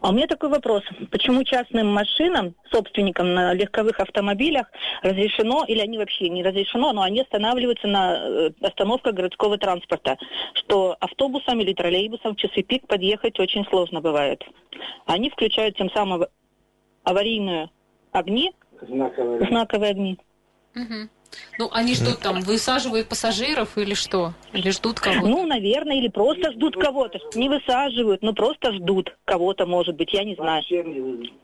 А 0.00 0.10
у 0.10 0.12
меня 0.12 0.26
такой 0.26 0.50
вопрос. 0.50 0.82
Почему 1.10 1.44
частным 1.44 1.92
машинам, 1.92 2.54
собственникам 2.70 3.34
на 3.34 3.54
легковых 3.54 4.00
автомобилях 4.00 4.66
разрешено, 5.02 5.64
или 5.66 5.80
они 5.80 5.98
вообще 5.98 6.28
не 6.28 6.42
разрешено, 6.42 6.92
но 6.92 7.02
они 7.02 7.20
останавливаются 7.20 7.86
на 7.86 8.16
э, 8.16 8.50
остановках 8.60 9.14
городского 9.14 9.58
транспорта, 9.58 10.16
что 10.54 10.96
автобусам 11.00 11.60
или 11.60 11.72
троллейбусам 11.72 12.34
в 12.34 12.36
часы 12.36 12.62
пик 12.62 12.86
подъехать 12.86 13.38
очень 13.40 13.64
сложно 13.66 14.00
бывает. 14.00 14.42
Они 15.06 15.30
включают 15.30 15.76
тем 15.76 15.90
самым 15.90 16.26
аварийные 17.04 17.70
огни, 18.12 18.52
знаковые 18.80 19.90
огни. 19.90 20.18
Мгм. 20.74 21.10
Ну, 21.58 21.70
они 21.72 21.94
ждут 21.94 22.20
там, 22.20 22.40
высаживают 22.40 23.08
пассажиров 23.08 23.78
или 23.78 23.94
что? 23.94 24.34
Или 24.52 24.70
ждут 24.70 25.00
кого-то? 25.00 25.26
Ну, 25.26 25.46
наверное, 25.46 25.96
или 25.96 26.08
просто 26.08 26.52
ждут 26.52 26.76
кого-то. 26.76 27.18
Не 27.34 27.48
высаживают, 27.48 28.22
но 28.22 28.32
просто 28.32 28.72
ждут 28.72 29.16
кого-то, 29.24 29.66
может 29.66 29.96
быть, 29.96 30.12
я 30.12 30.24
не 30.24 30.34
знаю. 30.34 30.62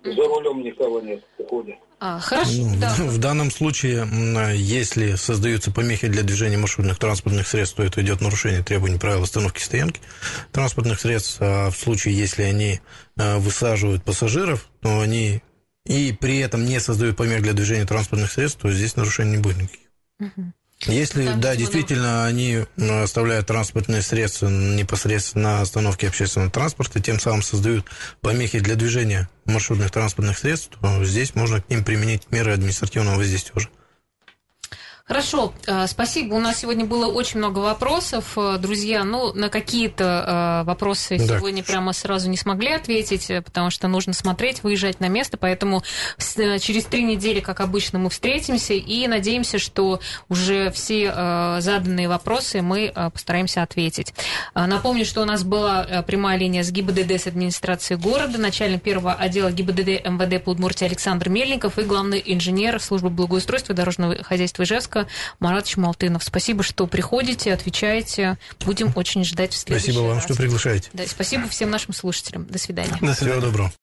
За 0.05 0.23
рулем 0.23 0.63
никого 0.63 1.01
нет. 1.01 1.23
А, 2.05 2.19
хорошо, 2.19 2.51
Ну, 2.57 2.81
да. 2.81 2.93
В 2.99 3.19
данном 3.19 3.51
случае, 3.53 4.09
если 4.57 5.15
создаются 5.15 5.71
помехи 5.71 6.09
для 6.09 6.25
движения 6.25 6.59
маршрутных 6.59 6.99
транспортных 6.99 7.47
средств, 7.47 7.77
то 7.77 7.85
это 7.85 8.03
идет 8.03 8.21
нарушение 8.21 8.65
требований 8.65 8.99
правил 8.99 9.23
остановки 9.23 9.61
и 9.61 9.63
стоянки 9.63 10.01
транспортных 10.51 11.01
средств. 11.01 11.37
А 11.41 11.71
в 11.71 11.77
случае, 11.77 12.17
если 12.17 12.43
они 12.43 12.81
э, 13.17 13.39
высаживают 13.39 14.03
пассажиров, 14.03 14.69
то 14.81 15.01
они 15.01 15.43
и 15.87 16.13
при 16.13 16.39
этом 16.39 16.65
не 16.65 16.81
создают 16.81 17.17
помех 17.17 17.43
для 17.43 17.53
движения 17.53 17.85
транспортных 17.85 18.31
средств, 18.33 18.61
то 18.61 18.71
здесь 18.73 18.97
нарушений 18.97 19.33
не 19.33 19.39
будет 19.39 19.59
никаких. 19.59 19.89
Мгм. 20.19 20.55
Если, 20.87 21.27
Там, 21.27 21.41
да, 21.41 21.55
действительно, 21.55 22.27
они 22.27 22.65
м, 22.77 23.03
оставляют 23.03 23.47
транспортные 23.47 24.03
средства 24.03 24.49
непосредственно 24.49 25.57
на 25.57 25.61
остановке 25.61 26.09
общественного 26.09 26.51
транспорта, 26.51 27.01
тем 27.01 27.21
самым 27.21 27.43
создают 27.43 27.87
помехи 28.21 28.59
для 28.59 28.75
движения 28.75 29.29
маршрутных 29.45 29.93
транспортных 29.93 30.39
средств, 30.39 30.77
то 30.81 31.05
здесь 31.05 31.37
можно 31.37 31.63
к 31.63 31.71
ним 31.71 31.85
применить 31.85 32.31
меры 32.33 32.53
административного 32.53 33.17
воздействия 33.17 33.53
уже. 33.55 33.69
Хорошо, 35.13 35.53
э, 35.67 35.87
спасибо. 35.89 36.33
У 36.33 36.41
нас 36.41 36.61
сегодня 36.61 36.87
было 36.87 37.05
очень 37.05 37.37
много 37.37 37.59
вопросов, 37.59 38.33
э, 38.39 38.57
друзья. 38.57 39.05
Ну, 39.05 39.35
на 39.35 39.51
какие-то 39.51 40.63
э, 40.63 40.67
вопросы 40.67 41.19
Да. 41.19 41.37
сегодня 41.37 41.63
прямо 41.63 41.93
сразу 41.93 42.31
не 42.31 42.39
смогли 42.39 42.71
ответить, 42.73 43.31
потому 43.45 43.69
что 43.69 43.89
нужно 43.89 44.15
смотреть, 44.15 44.63
выезжать 44.63 45.01
на 45.01 45.09
место. 45.09 45.37
Поэтому 45.37 45.83
через 46.17 46.87
три 46.87 47.03
недели, 47.03 47.41
как 47.41 47.61
обычно, 47.61 47.99
мы 47.99 48.09
встретимся 48.09 48.73
и 48.73 49.07
надеемся, 49.07 49.59
что 49.59 50.01
уже 50.31 50.71
все 50.71 51.13
заданные 51.59 52.09
вопросы 52.09 52.63
мы 52.63 52.91
постараемся 53.13 53.63
ответить. 53.63 54.15
Напомню, 54.55 55.05
что 55.05 55.21
у 55.21 55.27
нас 55.27 55.45
была 55.45 56.05
прямая 56.07 56.39
линия 56.39 56.63
с 56.63 56.71
ГИБДД 56.71 57.21
с 57.21 57.27
администрации 57.27 57.97
города, 57.97 58.39
начальник 58.39 58.81
первого 58.81 59.13
отдела 59.13 59.51
ГИБДД 59.51 60.07
МВД 60.07 60.43
по 60.43 60.51
Удмуртии 60.51 60.87
Александр 60.87 61.29
Мельников 61.29 61.79
и 61.79 61.83
главный 61.83 62.23
инженер 62.25 62.81
службы 62.81 63.11
благоустройства 63.11 63.75
и 63.75 63.77
дорожного 63.77 64.23
хозяйства 64.23 64.63
Ижевска 64.63 65.02
Марат 65.41 65.67
Чмалтынов. 65.67 66.25
Спасибо, 66.25 66.63
что 66.63 66.87
приходите, 66.87 67.53
отвечаете. 67.53 68.39
Будем 68.65 68.93
очень 68.97 69.25
ждать 69.25 69.53
в 69.53 69.57
следующий 69.57 69.93
Спасибо 69.93 70.03
вам, 70.05 70.17
раз. 70.17 70.25
что 70.25 70.35
приглашаете. 70.35 70.91
Да, 70.93 71.05
спасибо 71.07 71.49
всем 71.49 71.71
нашим 71.71 71.95
слушателям. 71.95 72.47
До 72.47 72.59
свидания. 72.59 72.97
Всего 73.15 73.41
доброго. 73.41 73.71